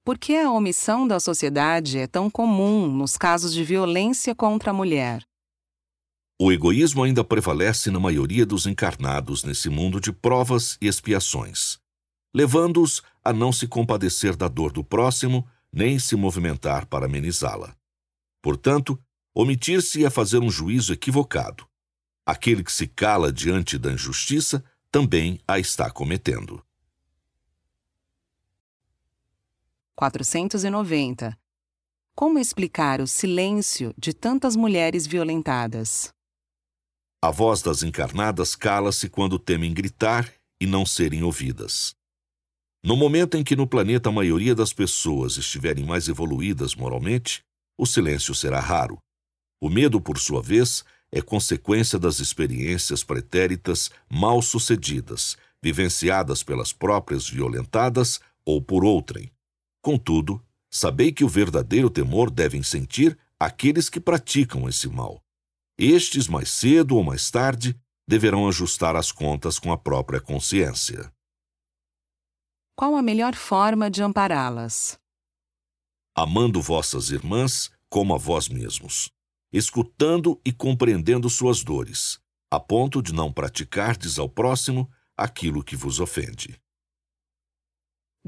Por 0.06 0.18
que 0.18 0.38
a 0.38 0.50
omissão 0.50 1.06
da 1.06 1.20
sociedade 1.20 1.98
é 1.98 2.08
tão 2.08 2.30
comum 2.30 2.88
nos 2.88 3.18
casos 3.18 3.54
de 3.54 3.66
violência 3.66 4.34
contra 4.34 4.72
a 4.72 4.74
mulher? 4.74 5.24
O 6.42 6.54
egoísmo 6.54 7.04
ainda 7.04 7.22
prevalece 7.22 7.92
na 7.92 8.00
maioria 8.00 8.46
dos 8.46 8.66
encarnados 8.66 9.44
nesse 9.44 9.70
mundo 9.70 10.00
de 10.00 10.14
provas 10.14 10.78
e 10.82 10.88
expiações, 10.88 11.78
levando-os 12.34 13.02
a 13.22 13.34
não 13.34 13.52
se 13.52 13.68
compadecer 13.68 14.38
da 14.38 14.48
dor 14.48 14.72
do 14.72 14.82
próximo 14.82 15.46
nem 15.70 16.00
se 16.00 16.16
movimentar 16.16 16.86
para 16.86 17.08
amenizá-la. 17.08 17.76
Portanto, 18.42 18.98
omitir-se 19.36 20.06
é 20.06 20.10
fazer 20.10 20.40
um 20.40 20.50
juízo 20.50 20.94
equivocado. 20.94 21.68
Aquele 22.26 22.64
que 22.64 22.72
se 22.72 22.88
cala 22.88 23.34
diante 23.34 23.78
da 23.78 23.92
injustiça 23.92 24.64
também 24.90 25.42
a 25.46 25.60
está 25.60 25.92
cometendo. 25.92 26.64
490. 30.00 31.38
Como 32.16 32.40
explicar 32.40 33.02
o 33.02 33.08
silêncio 33.08 33.94
de 33.98 34.14
tantas 34.14 34.56
mulheres 34.56 35.06
violentadas? 35.06 36.08
A 37.22 37.30
voz 37.30 37.62
das 37.62 37.84
encarnadas 37.84 38.56
cala-se 38.56 39.10
quando 39.10 39.38
temem 39.38 39.74
gritar 39.74 40.34
e 40.58 40.66
não 40.66 40.86
serem 40.86 41.22
ouvidas. 41.22 41.94
No 42.82 42.96
momento 42.96 43.36
em 43.36 43.44
que 43.44 43.58
no 43.58 43.68
planeta 43.68 44.08
a 44.08 44.12
maioria 44.14 44.56
das 44.56 44.72
pessoas 44.72 45.36
estiverem 45.36 45.86
mais 45.86 46.08
evoluídas 46.08 46.76
moralmente, 46.76 47.44
o 47.78 47.86
silêncio 47.86 48.34
será 48.34 48.62
raro. 48.62 48.98
O 49.62 49.70
medo, 49.70 50.00
por 50.00 50.18
sua 50.18 50.42
vez, 50.42 50.86
é 51.12 51.22
consequência 51.22 52.00
das 52.00 52.22
experiências 52.22 53.04
pretéritas 53.04 53.92
mal 54.10 54.42
sucedidas, 54.42 55.36
vivenciadas 55.62 56.42
pelas 56.42 56.72
próprias 56.72 57.28
violentadas 57.28 58.22
ou 58.46 58.62
por 58.62 58.86
outrem. 58.86 59.30
Contudo, 59.82 60.44
sabei 60.70 61.12
que 61.12 61.24
o 61.24 61.30
verdadeiro 61.30 61.90
temor 61.90 62.30
devem 62.30 62.64
sentir 62.64 63.18
aqueles 63.40 63.90
que 63.90 64.00
praticam 64.00 64.68
esse 64.68 64.88
mal. 64.88 65.24
Estes, 65.78 66.28
mais 66.28 66.50
cedo 66.50 66.96
ou 66.96 67.04
mais 67.04 67.32
tarde, 67.32 67.80
deverão 68.08 68.48
ajustar 68.48 68.96
as 68.96 69.12
contas 69.12 69.58
com 69.58 69.72
a 69.72 69.78
própria 69.78 70.20
consciência. 70.20 71.12
Qual 72.76 72.96
a 72.96 73.02
melhor 73.02 73.36
forma 73.36 73.90
de 73.90 74.02
ampará-las? 74.02 75.00
Amando 76.16 76.62
vossas 76.62 77.12
irmãs 77.12 77.72
como 77.90 78.14
a 78.14 78.18
vós 78.18 78.50
mesmos 78.50 79.10
escutando 79.52 80.40
e 80.46 80.52
compreendendo 80.52 81.30
suas 81.30 81.64
dores, 81.64 82.20
a 82.52 82.60
ponto 82.60 83.02
de 83.02 83.14
não 83.14 83.32
praticardes 83.32 84.20
ao 84.20 84.30
próximo 84.30 84.90
aquilo 85.18 85.64
que 85.64 85.76
vos 85.76 86.00
ofende. 86.00 86.60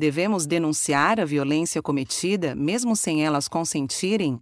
Devemos 0.01 0.47
denunciar 0.47 1.19
a 1.19 1.25
violência 1.25 1.79
cometida, 1.79 2.55
mesmo 2.55 2.95
sem 2.95 3.23
elas 3.23 3.47
consentirem? 3.47 4.41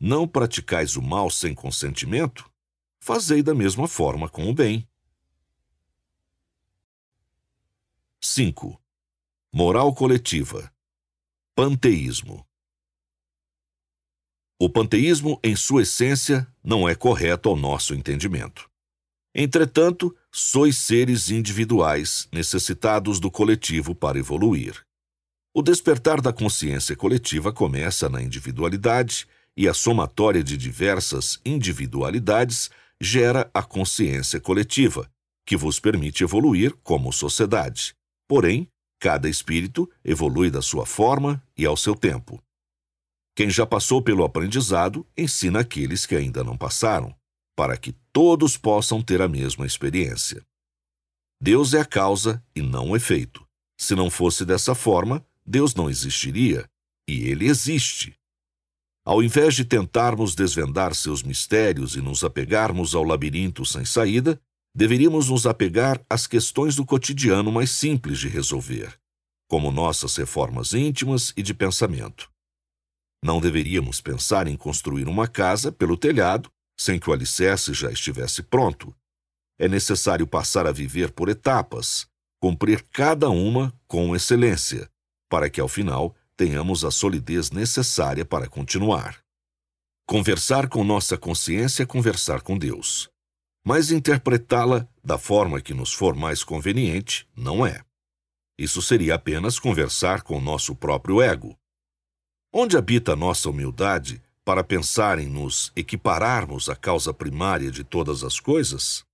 Não 0.00 0.26
praticais 0.26 0.96
o 0.96 1.02
mal 1.02 1.28
sem 1.28 1.54
consentimento? 1.54 2.50
Fazei 2.98 3.42
da 3.42 3.54
mesma 3.54 3.86
forma 3.86 4.26
com 4.26 4.48
o 4.48 4.54
bem. 4.54 4.88
5. 8.22 8.80
Moral 9.52 9.94
coletiva. 9.94 10.72
Panteísmo. 11.54 12.42
O 14.58 14.70
panteísmo, 14.70 15.38
em 15.44 15.54
sua 15.54 15.82
essência, 15.82 16.50
não 16.64 16.88
é 16.88 16.94
correto 16.94 17.50
ao 17.50 17.54
nosso 17.54 17.94
entendimento. 17.94 18.66
Entretanto, 19.34 20.16
sois 20.32 20.78
seres 20.78 21.30
individuais 21.30 22.28
necessitados 22.32 23.18
do 23.18 23.30
coletivo 23.30 23.94
para 23.94 24.18
evoluir. 24.18 24.84
O 25.54 25.62
despertar 25.62 26.20
da 26.20 26.32
consciência 26.32 26.94
coletiva 26.94 27.52
começa 27.52 28.08
na 28.08 28.22
individualidade 28.22 29.26
e 29.56 29.66
a 29.66 29.74
somatória 29.74 30.44
de 30.44 30.56
diversas 30.56 31.40
individualidades 31.44 32.70
gera 33.00 33.50
a 33.52 33.62
consciência 33.62 34.40
coletiva, 34.40 35.10
que 35.44 35.56
vos 35.56 35.80
permite 35.80 36.22
evoluir 36.22 36.74
como 36.82 37.12
sociedade. 37.12 37.94
Porém, 38.28 38.68
cada 39.00 39.28
espírito 39.28 39.90
evolui 40.04 40.50
da 40.50 40.60
sua 40.60 40.84
forma 40.84 41.42
e 41.56 41.64
ao 41.64 41.76
seu 41.76 41.94
tempo. 41.94 42.40
Quem 43.34 43.48
já 43.48 43.64
passou 43.64 44.02
pelo 44.02 44.24
aprendizado 44.24 45.06
ensina 45.16 45.60
aqueles 45.60 46.04
que 46.04 46.16
ainda 46.16 46.42
não 46.42 46.56
passaram, 46.56 47.14
para 47.58 47.76
que 47.76 47.90
todos 48.12 48.56
possam 48.56 49.02
ter 49.02 49.20
a 49.20 49.26
mesma 49.26 49.66
experiência. 49.66 50.46
Deus 51.42 51.74
é 51.74 51.80
a 51.80 51.84
causa 51.84 52.40
e 52.54 52.62
não 52.62 52.90
o 52.90 52.96
efeito. 52.96 53.44
Se 53.76 53.96
não 53.96 54.08
fosse 54.08 54.44
dessa 54.44 54.76
forma, 54.76 55.26
Deus 55.44 55.74
não 55.74 55.90
existiria, 55.90 56.70
e 57.08 57.28
ele 57.28 57.46
existe. 57.46 58.14
Ao 59.04 59.20
invés 59.20 59.56
de 59.56 59.64
tentarmos 59.64 60.36
desvendar 60.36 60.94
seus 60.94 61.20
mistérios 61.24 61.96
e 61.96 62.00
nos 62.00 62.22
apegarmos 62.22 62.94
ao 62.94 63.02
labirinto 63.02 63.64
sem 63.64 63.84
saída, 63.84 64.40
deveríamos 64.72 65.28
nos 65.28 65.44
apegar 65.44 66.00
às 66.08 66.28
questões 66.28 66.76
do 66.76 66.86
cotidiano 66.86 67.50
mais 67.50 67.72
simples 67.72 68.20
de 68.20 68.28
resolver, 68.28 68.96
como 69.48 69.72
nossas 69.72 70.14
reformas 70.14 70.74
íntimas 70.74 71.32
e 71.36 71.42
de 71.42 71.52
pensamento. 71.52 72.30
Não 73.20 73.40
deveríamos 73.40 74.00
pensar 74.00 74.46
em 74.46 74.56
construir 74.56 75.08
uma 75.08 75.26
casa 75.26 75.72
pelo 75.72 75.96
telhado 75.96 76.48
sem 76.78 76.98
que 76.98 77.10
o 77.10 77.12
alicerce 77.12 77.74
já 77.74 77.90
estivesse 77.90 78.42
pronto. 78.42 78.94
É 79.58 79.68
necessário 79.68 80.26
passar 80.26 80.66
a 80.66 80.72
viver 80.72 81.10
por 81.10 81.28
etapas, 81.28 82.06
cumprir 82.40 82.84
cada 82.92 83.28
uma 83.28 83.72
com 83.86 84.14
excelência, 84.14 84.88
para 85.28 85.50
que 85.50 85.60
ao 85.60 85.68
final 85.68 86.14
tenhamos 86.36 86.84
a 86.84 86.90
solidez 86.90 87.50
necessária 87.50 88.24
para 88.24 88.48
continuar. 88.48 89.18
Conversar 90.06 90.68
com 90.68 90.84
nossa 90.84 91.18
consciência 91.18 91.82
é 91.82 91.86
conversar 91.86 92.40
com 92.40 92.56
Deus. 92.56 93.10
Mas 93.66 93.90
interpretá-la 93.90 94.88
da 95.04 95.18
forma 95.18 95.60
que 95.60 95.74
nos 95.74 95.92
for 95.92 96.14
mais 96.14 96.44
conveniente 96.44 97.28
não 97.36 97.66
é. 97.66 97.82
Isso 98.56 98.80
seria 98.80 99.16
apenas 99.16 99.58
conversar 99.58 100.22
com 100.22 100.40
nosso 100.40 100.74
próprio 100.74 101.20
ego, 101.20 101.58
Onde 102.52 102.78
habita 102.78 103.14
nossa 103.14 103.50
humildade 103.50 104.22
para 104.48 104.64
pensar 104.64 105.18
em 105.18 105.28
nos 105.28 105.70
equipararmos 105.76 106.70
à 106.70 106.74
causa 106.74 107.12
primária 107.12 107.70
de 107.70 107.84
todas 107.84 108.24
as 108.24 108.40
coisas? 108.40 109.04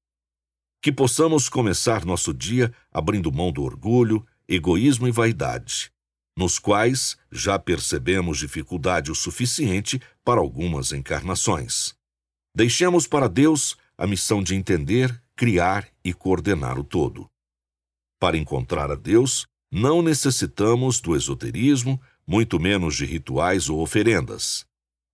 Que 0.80 0.92
possamos 0.92 1.48
começar 1.48 2.04
nosso 2.04 2.32
dia 2.32 2.72
abrindo 2.92 3.32
mão 3.32 3.50
do 3.50 3.64
orgulho, 3.64 4.24
egoísmo 4.46 5.08
e 5.08 5.10
vaidade, 5.10 5.90
nos 6.38 6.60
quais 6.60 7.16
já 7.32 7.58
percebemos 7.58 8.38
dificuldade 8.38 9.10
o 9.10 9.14
suficiente 9.16 10.00
para 10.24 10.38
algumas 10.38 10.92
encarnações. 10.92 11.96
Deixemos 12.54 13.08
para 13.08 13.28
Deus 13.28 13.76
a 13.98 14.06
missão 14.06 14.40
de 14.40 14.54
entender, 14.54 15.20
criar 15.34 15.88
e 16.04 16.14
coordenar 16.14 16.78
o 16.78 16.84
todo. 16.84 17.28
Para 18.20 18.36
encontrar 18.36 18.88
a 18.88 18.94
Deus, 18.94 19.48
não 19.68 20.00
necessitamos 20.00 21.00
do 21.00 21.16
esoterismo, 21.16 22.00
muito 22.24 22.60
menos 22.60 22.94
de 22.94 23.04
rituais 23.04 23.68
ou 23.68 23.80
oferendas. 23.80 24.64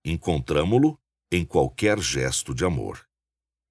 Encontramo-lo 0.05 0.99
em 1.31 1.45
qualquer 1.45 1.99
gesto 2.01 2.55
de 2.55 2.65
amor. 2.65 3.07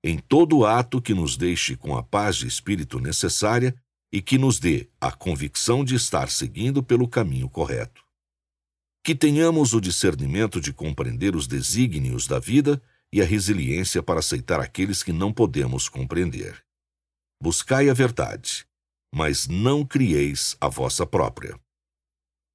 Em 0.03 0.17
todo 0.17 0.65
ato 0.65 1.01
que 1.01 1.13
nos 1.13 1.35
deixe 1.35 1.75
com 1.75 1.97
a 1.97 2.03
paz 2.03 2.37
de 2.37 2.47
espírito 2.47 2.99
necessária 2.99 3.75
e 4.11 4.21
que 4.21 4.37
nos 4.37 4.59
dê 4.59 4.89
a 4.99 5.11
convicção 5.11 5.83
de 5.83 5.95
estar 5.95 6.29
seguindo 6.29 6.81
pelo 6.81 7.07
caminho 7.07 7.49
correto. 7.49 8.03
Que 9.03 9.13
tenhamos 9.13 9.73
o 9.73 9.81
discernimento 9.81 10.59
de 10.59 10.73
compreender 10.73 11.35
os 11.35 11.47
desígnios 11.47 12.27
da 12.27 12.39
vida 12.39 12.81
e 13.11 13.21
a 13.21 13.25
resiliência 13.25 14.01
para 14.01 14.19
aceitar 14.19 14.59
aqueles 14.59 15.03
que 15.03 15.11
não 15.11 15.33
podemos 15.33 15.89
compreender. 15.89 16.63
Buscai 17.41 17.89
a 17.89 17.93
verdade, 17.93 18.65
mas 19.13 19.47
não 19.47 19.85
crieis 19.85 20.55
a 20.61 20.67
vossa 20.67 21.05
própria. 21.05 21.59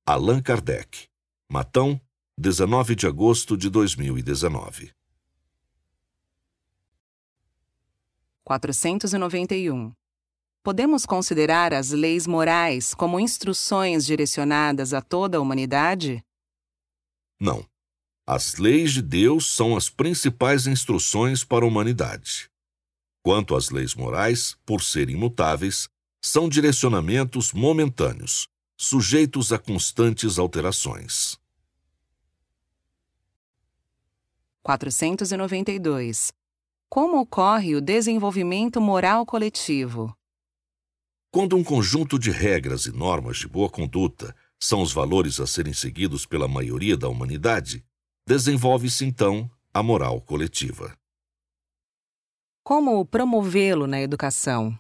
Allan 0.07 0.41
Kardec. 0.41 1.09
Matão, 1.51 2.01
19 2.37 2.97
de 2.97 3.07
agosto 3.07 3.57
de 3.57 3.71
2019. 3.71 4.91
491. 8.43 9.93
Podemos 10.61 11.07
considerar 11.07 11.73
as 11.73 11.91
leis 11.91 12.27
morais 12.27 12.93
como 12.93 13.21
instruções 13.21 14.05
direcionadas 14.05 14.93
a 14.93 15.01
toda 15.01 15.39
a 15.39 15.41
humanidade? 15.41 16.25
Não. 17.39 17.65
As 18.27 18.57
leis 18.57 18.93
de 18.95 19.03
Deus 19.03 19.47
são 19.55 19.77
as 19.77 19.89
principais 19.89 20.67
instruções 20.67 21.45
para 21.45 21.65
a 21.65 21.69
humanidade. 21.69 22.51
Quanto 23.23 23.55
às 23.55 23.71
leis 23.71 23.95
morais, 23.95 24.57
por 24.67 24.83
serem 24.83 25.15
imutáveis, 25.15 25.89
são 26.21 26.49
direcionamentos 26.49 27.53
momentâneos, 27.53 28.49
sujeitos 28.77 29.53
a 29.53 29.59
constantes 29.59 30.37
alterações. 30.37 31.39
492. 34.65 36.33
Como 36.91 37.21
ocorre 37.21 37.77
o 37.77 37.81
desenvolvimento 37.81 38.81
moral 38.81 39.25
coletivo? 39.25 40.17
Quando 41.31 41.55
um 41.57 41.63
conjunto 41.63 42.19
de 42.19 42.31
regras 42.31 42.87
e 42.87 42.93
normas 42.93 43.37
de 43.37 43.47
boa 43.47 43.71
conduta 43.71 44.35
são 44.59 44.83
os 44.83 44.93
valores 44.93 45.39
a 45.39 45.47
serem 45.47 45.73
seguidos 45.73 46.27
pela 46.27 46.49
maioria 46.49 46.97
da 46.97 47.09
humanidade, 47.09 47.85
desenvolve-se 48.27 49.05
então 49.05 49.49
a 49.73 49.83
moral 49.83 50.21
coletiva. 50.21 50.97
Como 52.65 53.05
promovê-lo 53.05 53.87
na 53.87 54.01
educação? 54.01 54.77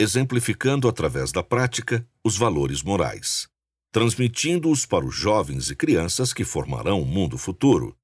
exemplificando 0.00 0.88
através 0.88 1.32
da 1.32 1.42
prática 1.42 2.06
os 2.22 2.36
valores 2.36 2.82
morais, 2.82 3.48
transmitindo-os 3.90 4.86
para 4.86 5.04
os 5.04 5.14
jovens 5.14 5.70
e 5.70 5.76
crianças 5.76 6.32
que 6.32 6.44
formarão 6.44 7.02
o 7.02 7.04
mundo 7.04 7.36
futuro. 7.36 7.97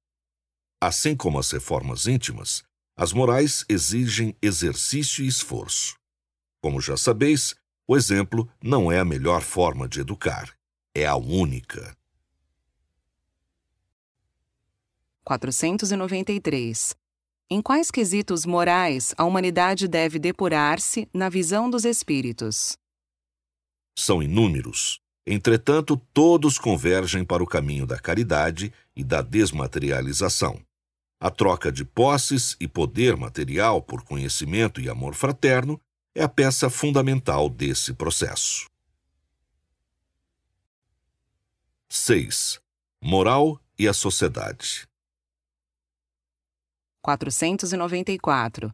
Assim 0.87 1.15
como 1.15 1.39
as 1.39 1.49
reformas 1.49 2.05
íntimas, 2.05 2.63
as 2.95 3.11
morais 3.11 3.65
exigem 3.67 4.35
exercício 4.39 5.25
e 5.25 5.27
esforço. 5.27 5.95
Como 6.61 6.79
já 6.79 6.95
sabeis, 6.95 7.55
o 7.87 7.97
exemplo 7.97 8.47
não 8.61 8.91
é 8.91 8.99
a 8.99 9.03
melhor 9.03 9.41
forma 9.41 9.89
de 9.89 10.01
educar, 10.01 10.55
é 10.93 11.07
a 11.07 11.15
única. 11.15 11.97
493 15.23 16.95
em 17.49 17.63
quais 17.63 17.89
quesitos 17.89 18.45
morais 18.45 19.11
a 19.17 19.23
humanidade 19.23 19.87
deve 19.87 20.19
depurar-se 20.19 21.09
na 21.11 21.29
visão 21.29 21.67
dos 21.67 21.83
espíritos? 21.83 22.77
São 23.97 24.21
inúmeros. 24.21 24.99
Entretanto, 25.25 25.99
todos 26.13 26.59
convergem 26.59 27.25
para 27.25 27.41
o 27.41 27.47
caminho 27.47 27.87
da 27.87 27.97
caridade 27.97 28.71
e 28.95 29.03
da 29.03 29.23
desmaterialização, 29.23 30.59
A 31.25 31.31
troca 31.31 31.71
de 31.71 31.83
posses 31.83 32.55
e 32.59 32.67
poder 32.67 33.17
material 33.17 33.81
por 33.81 34.03
conhecimento 34.03 34.79
e 34.79 34.87
amor 34.87 35.15
fraterno 35.15 35.81
é 36.13 36.21
a 36.21 36.29
peça 36.29 36.69
fundamental 36.69 37.49
desse 37.49 37.95
processo. 37.95 38.69
6. 41.89 42.61
Moral 43.01 43.59
e 43.75 43.87
a 43.87 43.93
sociedade. 43.93 44.87
494. 47.01 48.71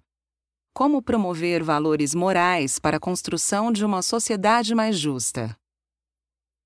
Como 0.73 1.01
promover 1.01 1.63
valores 1.63 2.13
morais 2.13 2.79
para 2.79 2.97
a 2.97 2.99
construção 2.99 3.71
de 3.71 3.85
uma 3.85 4.01
sociedade 4.01 4.75
mais 4.75 4.99
justa? 4.99 5.57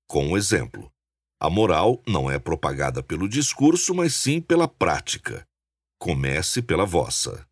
Com 0.08 0.30
um 0.30 0.36
exemplo. 0.36 0.90
A 1.38 1.48
moral 1.48 2.02
não 2.08 2.28
é 2.28 2.40
propagada 2.40 3.04
pelo 3.04 3.28
discurso, 3.28 3.94
mas 3.94 4.16
sim 4.16 4.40
pela 4.40 4.66
prática. 4.66 5.45
Comece 5.98 6.60
pela 6.60 6.84
vossa. 6.84 7.46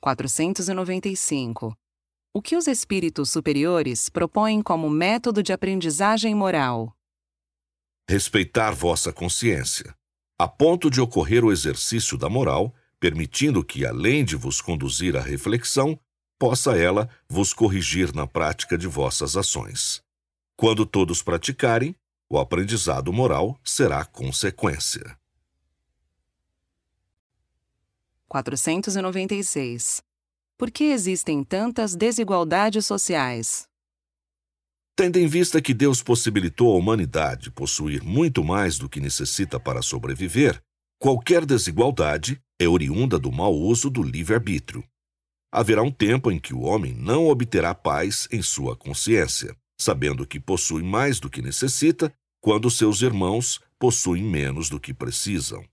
495. 0.00 1.76
O 2.32 2.40
que 2.40 2.56
os 2.56 2.66
espíritos 2.66 3.30
superiores 3.30 4.08
propõem 4.08 4.62
como 4.62 4.88
método 4.88 5.42
de 5.42 5.52
aprendizagem 5.52 6.34
moral? 6.34 6.94
Respeitar 8.08 8.70
vossa 8.72 9.12
consciência, 9.12 9.94
a 10.38 10.46
ponto 10.46 10.90
de 10.90 11.00
ocorrer 11.00 11.44
o 11.44 11.50
exercício 11.50 12.16
da 12.16 12.28
moral, 12.28 12.74
permitindo 13.00 13.64
que, 13.64 13.84
além 13.84 14.24
de 14.24 14.36
vos 14.36 14.60
conduzir 14.60 15.16
à 15.16 15.20
reflexão, 15.20 15.98
possa 16.38 16.76
ela 16.76 17.08
vos 17.28 17.52
corrigir 17.52 18.14
na 18.14 18.26
prática 18.26 18.76
de 18.76 18.86
vossas 18.86 19.36
ações. 19.36 20.02
Quando 20.56 20.84
todos 20.86 21.22
praticarem, 21.22 21.96
o 22.28 22.38
aprendizado 22.38 23.12
moral 23.12 23.58
será 23.64 24.04
consequência. 24.04 25.18
496. 28.30 30.02
Por 30.56 30.70
que 30.70 30.84
existem 30.84 31.42
tantas 31.42 31.96
desigualdades 31.96 32.86
sociais? 32.86 33.64
Tendo 34.96 35.18
em 35.18 35.26
vista 35.26 35.60
que 35.60 35.74
Deus 35.74 36.00
possibilitou 36.00 36.72
à 36.72 36.76
humanidade 36.76 37.50
possuir 37.50 38.04
muito 38.04 38.44
mais 38.44 38.78
do 38.78 38.88
que 38.88 39.00
necessita 39.00 39.58
para 39.58 39.82
sobreviver, 39.82 40.62
qualquer 41.00 41.44
desigualdade 41.44 42.40
é 42.60 42.68
oriunda 42.68 43.18
do 43.18 43.32
mau 43.32 43.52
uso 43.52 43.90
do 43.90 44.02
livre-arbítrio. 44.02 44.84
Haverá 45.52 45.82
um 45.82 45.90
tempo 45.90 46.30
em 46.30 46.38
que 46.38 46.54
o 46.54 46.60
homem 46.60 46.94
não 46.94 47.26
obterá 47.26 47.74
paz 47.74 48.28
em 48.30 48.42
sua 48.42 48.76
consciência, 48.76 49.56
sabendo 49.80 50.24
que 50.24 50.38
possui 50.38 50.84
mais 50.84 51.18
do 51.18 51.28
que 51.28 51.42
necessita, 51.42 52.12
quando 52.40 52.70
seus 52.70 53.02
irmãos 53.02 53.60
possuem 53.76 54.22
menos 54.22 54.68
do 54.68 54.78
que 54.78 54.94
precisam. 54.94 55.64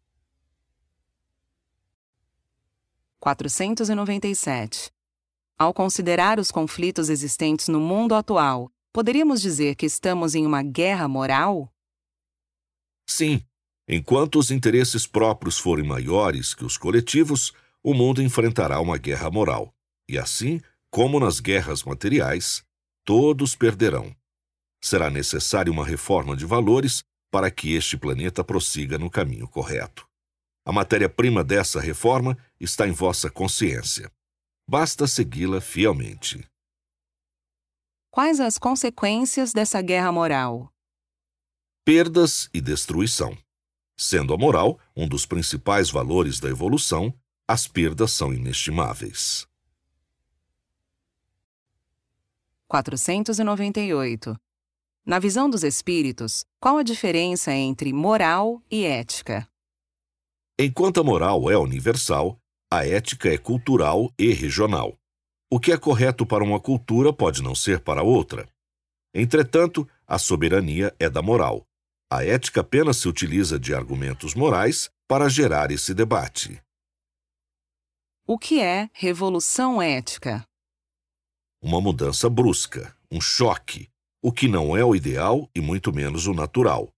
497. 3.20 4.92
Ao 5.60 5.74
considerar 5.74 6.40
os 6.40 6.52
conflitos 6.52 7.10
existentes 7.10 7.68
no 7.68 7.80
mundo 7.80 8.14
atual, 8.14 8.72
poderíamos 8.94 9.42
dizer 9.42 9.76
que 9.76 9.86
estamos 9.86 10.36
em 10.36 10.46
uma 10.46 10.62
guerra 10.62 11.08
moral? 11.08 11.72
Sim. 13.10 13.42
Enquanto 13.88 14.38
os 14.38 14.52
interesses 14.52 15.08
próprios 15.08 15.58
forem 15.58 15.86
maiores 15.86 16.54
que 16.54 16.66
os 16.66 16.78
coletivos, 16.78 17.54
o 17.82 17.94
mundo 17.94 18.22
enfrentará 18.22 18.80
uma 18.80 18.98
guerra 18.98 19.32
moral. 19.32 19.74
E 20.10 20.18
assim, 20.18 20.60
como 20.90 21.20
nas 21.20 21.40
guerras 21.40 21.84
materiais, 21.84 22.64
todos 23.06 23.56
perderão. 23.56 24.16
Será 24.82 25.10
necessária 25.10 25.72
uma 25.72 25.86
reforma 25.86 26.36
de 26.36 26.46
valores 26.46 27.04
para 27.32 27.50
que 27.50 27.74
este 27.74 27.98
planeta 27.98 28.44
prossiga 28.44 28.98
no 28.98 29.10
caminho 29.10 29.48
correto. 29.48 30.07
A 30.68 30.72
matéria-prima 30.74 31.46
dessa 31.46 31.80
reforma 31.80 32.38
está 32.60 32.86
em 32.86 32.92
vossa 32.92 33.32
consciência. 33.32 34.12
Basta 34.68 35.08
segui-la 35.08 35.62
fielmente. 35.62 36.46
Quais 38.12 38.42
as 38.42 38.58
consequências 38.58 39.54
dessa 39.54 39.82
guerra 39.82 40.12
moral? 40.12 40.70
Perdas 41.86 42.50
e 42.54 42.60
destruição. 42.60 43.38
Sendo 43.96 44.34
a 44.34 44.38
moral 44.38 44.78
um 44.94 45.08
dos 45.08 45.26
principais 45.26 45.90
valores 45.90 46.38
da 46.38 46.50
evolução, 46.50 47.18
as 47.48 47.66
perdas 47.66 48.12
são 48.12 48.34
inestimáveis. 48.34 49.48
498. 52.68 54.38
Na 55.06 55.18
visão 55.18 55.50
dos 55.50 55.64
espíritos, 55.64 56.44
qual 56.60 56.78
a 56.78 56.84
diferença 56.84 57.54
entre 57.54 57.94
moral 57.94 58.62
e 58.70 58.84
ética? 58.84 59.48
Enquanto 60.60 61.00
a 61.00 61.04
moral 61.04 61.52
é 61.52 61.58
universal, 61.58 62.40
a 62.72 62.84
ética 62.84 63.30
é 63.30 63.38
cultural 63.38 64.12
e 64.18 64.34
regional. 64.34 64.98
O 65.52 65.60
que 65.60 65.72
é 65.72 65.78
correto 65.78 66.26
para 66.26 66.44
uma 66.44 66.60
cultura 66.60 67.14
pode 67.14 67.44
não 67.44 67.54
ser 67.54 67.80
para 67.80 68.02
outra. 68.02 68.50
Entretanto, 69.14 69.88
a 70.08 70.18
soberania 70.18 70.96
é 71.00 71.10
da 71.10 71.22
moral. 71.22 71.64
A 72.12 72.26
ética 72.26 72.62
apenas 72.62 72.98
se 72.98 73.08
utiliza 73.08 73.60
de 73.60 73.72
argumentos 73.72 74.34
morais 74.34 74.90
para 75.08 75.30
gerar 75.30 75.70
esse 75.70 75.94
debate. 75.94 76.60
O 78.26 78.38
que 78.40 78.60
é 78.60 78.90
revolução 78.94 79.80
ética? 79.80 80.44
Uma 81.62 81.80
mudança 81.80 82.28
brusca, 82.30 82.98
um 83.12 83.22
choque, 83.22 83.90
o 84.24 84.32
que 84.32 84.48
não 84.48 84.76
é 84.76 84.84
o 84.84 84.96
ideal 84.96 85.48
e 85.54 85.62
muito 85.62 85.94
menos 85.94 86.26
o 86.26 86.34
natural. 86.34 86.90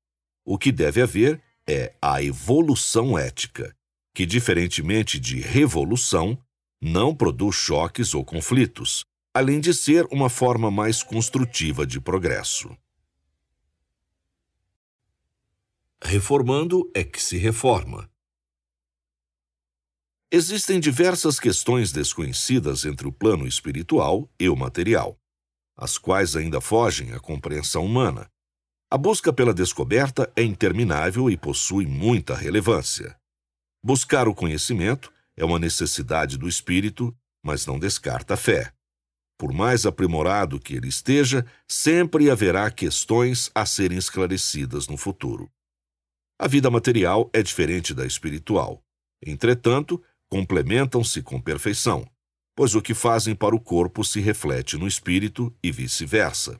O 0.45 0.57
que 0.57 0.71
deve 0.71 1.01
haver 1.01 1.43
é 1.69 1.95
a 2.01 2.23
evolução 2.23 3.17
ética, 3.17 3.75
que, 4.13 4.25
diferentemente 4.25 5.19
de 5.19 5.39
revolução, 5.39 6.37
não 6.81 7.15
produz 7.15 7.55
choques 7.55 8.15
ou 8.15 8.25
conflitos, 8.25 9.05
além 9.33 9.59
de 9.59 9.73
ser 9.73 10.07
uma 10.11 10.29
forma 10.29 10.71
mais 10.71 11.03
construtiva 11.03 11.85
de 11.85 12.01
progresso. 12.01 12.75
Reformando 16.01 16.89
é 16.95 17.03
que 17.03 17.21
se 17.21 17.37
reforma. 17.37 18.09
Existem 20.31 20.79
diversas 20.79 21.39
questões 21.39 21.91
desconhecidas 21.91 22.85
entre 22.85 23.07
o 23.07 23.11
plano 23.11 23.45
espiritual 23.45 24.27
e 24.39 24.49
o 24.49 24.55
material, 24.55 25.19
as 25.77 25.97
quais 25.97 26.35
ainda 26.35 26.59
fogem 26.59 27.13
à 27.13 27.19
compreensão 27.19 27.85
humana, 27.85 28.29
a 28.91 28.97
busca 28.97 29.31
pela 29.31 29.53
descoberta 29.53 30.31
é 30.35 30.41
interminável 30.41 31.29
e 31.29 31.37
possui 31.37 31.85
muita 31.85 32.33
relevância. 32.33 33.15
Buscar 33.83 34.27
o 34.27 34.33
conhecimento 34.33 35.13
é 35.37 35.45
uma 35.45 35.59
necessidade 35.59 36.39
do 36.39 36.49
espírito, 36.49 37.15
mas 37.43 37.67
não 37.67 37.77
descarta 37.77 38.33
a 38.33 38.37
fé. 38.37 38.73
Por 39.37 39.53
mais 39.53 39.85
aprimorado 39.85 40.59
que 40.59 40.73
ele 40.73 40.87
esteja, 40.87 41.45
sempre 41.67 42.31
haverá 42.31 42.69
questões 42.71 43.51
a 43.53 43.63
serem 43.63 43.97
esclarecidas 43.97 44.87
no 44.87 44.97
futuro. 44.97 45.49
A 46.39 46.47
vida 46.47 46.71
material 46.71 47.29
é 47.31 47.43
diferente 47.43 47.93
da 47.93 48.07
espiritual. 48.07 48.81
Entretanto, 49.23 50.03
complementam-se 50.29 51.21
com 51.21 51.39
perfeição, 51.39 52.09
pois 52.55 52.73
o 52.73 52.81
que 52.81 52.95
fazem 52.95 53.35
para 53.35 53.55
o 53.55 53.59
corpo 53.59 54.03
se 54.03 54.19
reflete 54.19 54.77
no 54.77 54.87
espírito 54.87 55.55
e 55.61 55.71
vice-versa. 55.71 56.59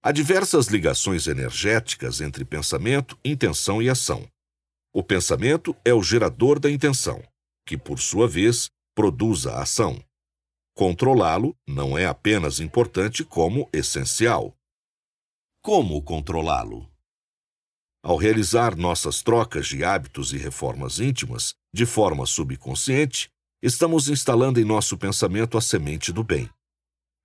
Há 0.00 0.12
diversas 0.12 0.68
ligações 0.68 1.26
energéticas 1.26 2.20
entre 2.20 2.44
pensamento, 2.44 3.18
intenção 3.24 3.82
e 3.82 3.90
ação. 3.90 4.28
O 4.94 5.02
pensamento 5.02 5.76
é 5.84 5.92
o 5.92 6.02
gerador 6.02 6.60
da 6.60 6.70
intenção, 6.70 7.22
que, 7.66 7.76
por 7.76 7.98
sua 7.98 8.28
vez, 8.28 8.70
produz 8.94 9.46
a 9.46 9.60
ação. 9.60 10.02
Controlá-lo 10.74 11.56
não 11.66 11.98
é 11.98 12.06
apenas 12.06 12.60
importante 12.60 13.24
como 13.24 13.68
essencial. 13.72 14.56
Como 15.60 16.00
controlá-lo? 16.00 16.88
Ao 18.00 18.16
realizar 18.16 18.76
nossas 18.76 19.20
trocas 19.20 19.66
de 19.66 19.82
hábitos 19.82 20.32
e 20.32 20.38
reformas 20.38 21.00
íntimas, 21.00 21.54
de 21.74 21.84
forma 21.84 22.24
subconsciente, 22.24 23.28
estamos 23.60 24.08
instalando 24.08 24.60
em 24.60 24.64
nosso 24.64 24.96
pensamento 24.96 25.58
a 25.58 25.60
semente 25.60 26.12
do 26.12 26.22
bem. 26.22 26.48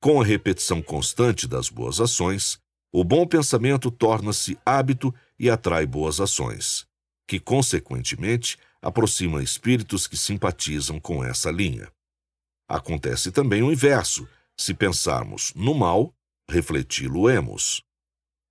Com 0.01 0.19
a 0.19 0.25
repetição 0.25 0.81
constante 0.81 1.47
das 1.47 1.69
boas 1.69 2.01
ações, 2.01 2.62
o 2.93 3.03
bom 3.03 3.25
pensamento 3.25 3.89
torna-se 3.89 4.55
hábito 4.63 5.13
e 5.39 5.49
atrai 5.49 5.83
boas 5.87 6.19
ações, 6.19 6.85
que, 7.27 7.39
consequentemente, 7.39 8.55
aproxima 8.79 9.41
espíritos 9.41 10.05
que 10.05 10.15
simpatizam 10.15 10.99
com 10.99 11.23
essa 11.23 11.49
linha. 11.49 11.91
Acontece 12.69 13.31
também 13.31 13.63
o 13.63 13.71
inverso: 13.71 14.29
se 14.55 14.75
pensarmos 14.75 15.51
no 15.55 15.73
mal, 15.73 16.13
refleti-lo-emos. 16.47 17.81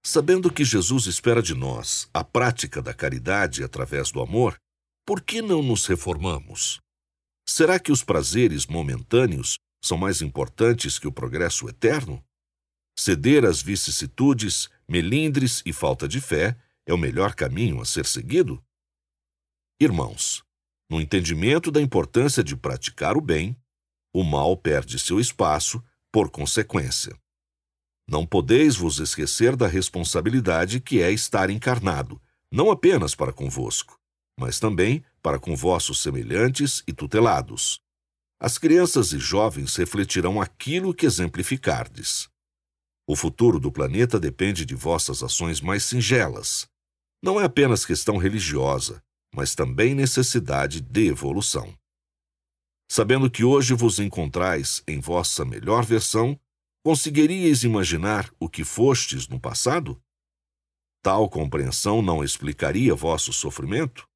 Sabendo 0.04 0.52
que 0.52 0.64
Jesus 0.64 1.06
espera 1.06 1.40
de 1.40 1.54
nós 1.54 2.08
a 2.12 2.24
prática 2.24 2.82
da 2.82 2.92
caridade 2.92 3.62
através 3.62 4.10
do 4.10 4.20
amor, 4.20 4.56
por 5.06 5.20
que 5.20 5.40
não 5.40 5.62
nos 5.62 5.86
reformamos? 5.86 6.80
Será 7.48 7.78
que 7.78 7.92
os 7.92 8.02
prazeres 8.02 8.66
momentâneos 8.66 9.58
são 9.80 9.96
mais 9.96 10.20
importantes 10.20 10.98
que 10.98 11.06
o 11.06 11.12
progresso 11.12 11.68
eterno? 11.68 12.22
Ceder 13.02 13.44
às 13.44 13.60
vicissitudes, 13.60 14.70
melindres 14.88 15.60
e 15.66 15.72
falta 15.72 16.06
de 16.06 16.20
fé 16.20 16.56
é 16.86 16.94
o 16.94 16.96
melhor 16.96 17.34
caminho 17.34 17.80
a 17.80 17.84
ser 17.84 18.06
seguido? 18.06 18.64
Irmãos, 19.80 20.44
no 20.88 21.00
entendimento 21.00 21.72
da 21.72 21.80
importância 21.80 22.44
de 22.44 22.56
praticar 22.56 23.16
o 23.16 23.20
bem, 23.20 23.56
o 24.14 24.22
mal 24.22 24.56
perde 24.56 25.00
seu 25.00 25.18
espaço 25.18 25.82
por 26.12 26.30
consequência. 26.30 27.18
Não 28.08 28.24
podeis 28.24 28.76
vos 28.76 29.00
esquecer 29.00 29.56
da 29.56 29.66
responsabilidade 29.66 30.78
que 30.78 31.02
é 31.02 31.10
estar 31.10 31.50
encarnado, 31.50 32.22
não 32.52 32.70
apenas 32.70 33.16
para 33.16 33.32
convosco, 33.32 33.98
mas 34.38 34.60
também 34.60 35.04
para 35.20 35.40
com 35.40 35.56
vossos 35.56 36.00
semelhantes 36.00 36.84
e 36.86 36.92
tutelados. 36.92 37.80
As 38.38 38.58
crianças 38.58 39.12
e 39.12 39.18
jovens 39.18 39.74
refletirão 39.74 40.40
aquilo 40.40 40.94
que 40.94 41.04
exemplificardes. 41.04 42.30
O 43.06 43.16
futuro 43.16 43.58
do 43.58 43.72
planeta 43.72 44.18
depende 44.18 44.64
de 44.64 44.74
vossas 44.74 45.22
ações 45.22 45.60
mais 45.60 45.84
singelas. 45.84 46.66
Não 47.22 47.40
é 47.40 47.44
apenas 47.44 47.84
questão 47.84 48.16
religiosa, 48.16 49.02
mas 49.34 49.54
também 49.54 49.94
necessidade 49.94 50.80
de 50.80 51.06
evolução. 51.08 51.76
Sabendo 52.90 53.30
que 53.30 53.42
hoje 53.42 53.74
vos 53.74 53.98
encontrais 53.98 54.82
em 54.86 55.00
vossa 55.00 55.44
melhor 55.44 55.84
versão, 55.84 56.38
conseguiríeis 56.84 57.64
imaginar 57.64 58.30
o 58.38 58.48
que 58.48 58.64
fostes 58.64 59.26
no 59.28 59.40
passado? 59.40 60.00
Tal 61.02 61.28
compreensão 61.28 62.02
não 62.02 62.22
explicaria 62.22 62.94
vosso 62.94 63.32
sofrimento? 63.32 64.06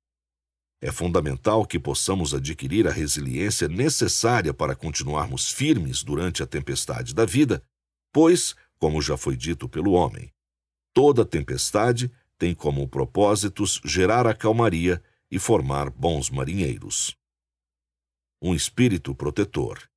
É 0.81 0.93
fundamental 0.93 1.65
que 1.65 1.79
possamos 1.79 2.35
adquirir 2.35 2.87
a 2.87 2.93
resiliência 2.93 3.67
necessária 3.67 4.53
para 4.53 4.77
continuarmos 4.77 5.51
firmes 5.51 6.03
durante 6.03 6.43
a 6.43 6.47
tempestade 6.47 7.15
da 7.15 7.25
vida, 7.25 7.65
pois, 8.13 8.55
como 8.79 9.01
já 9.01 9.17
foi 9.17 9.37
dito 9.37 9.69
pelo 9.69 9.93
homem, 9.93 10.33
toda 10.93 11.25
tempestade 11.25 12.11
tem 12.39 12.55
como 12.55 12.87
propósitos 12.89 13.81
gerar 13.85 14.27
a 14.27 14.35
calmaria 14.35 15.03
e 15.31 15.39
formar 15.39 15.91
bons 15.91 16.31
marinheiros. 16.31 17.17
Um 18.41 18.55
espírito 18.55 19.15
protetor. 19.15 19.89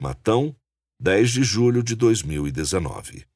Matão, 0.00 0.54
10 1.00 1.30
de 1.30 1.42
julho 1.42 1.82
de 1.82 1.94
2019. 1.96 3.26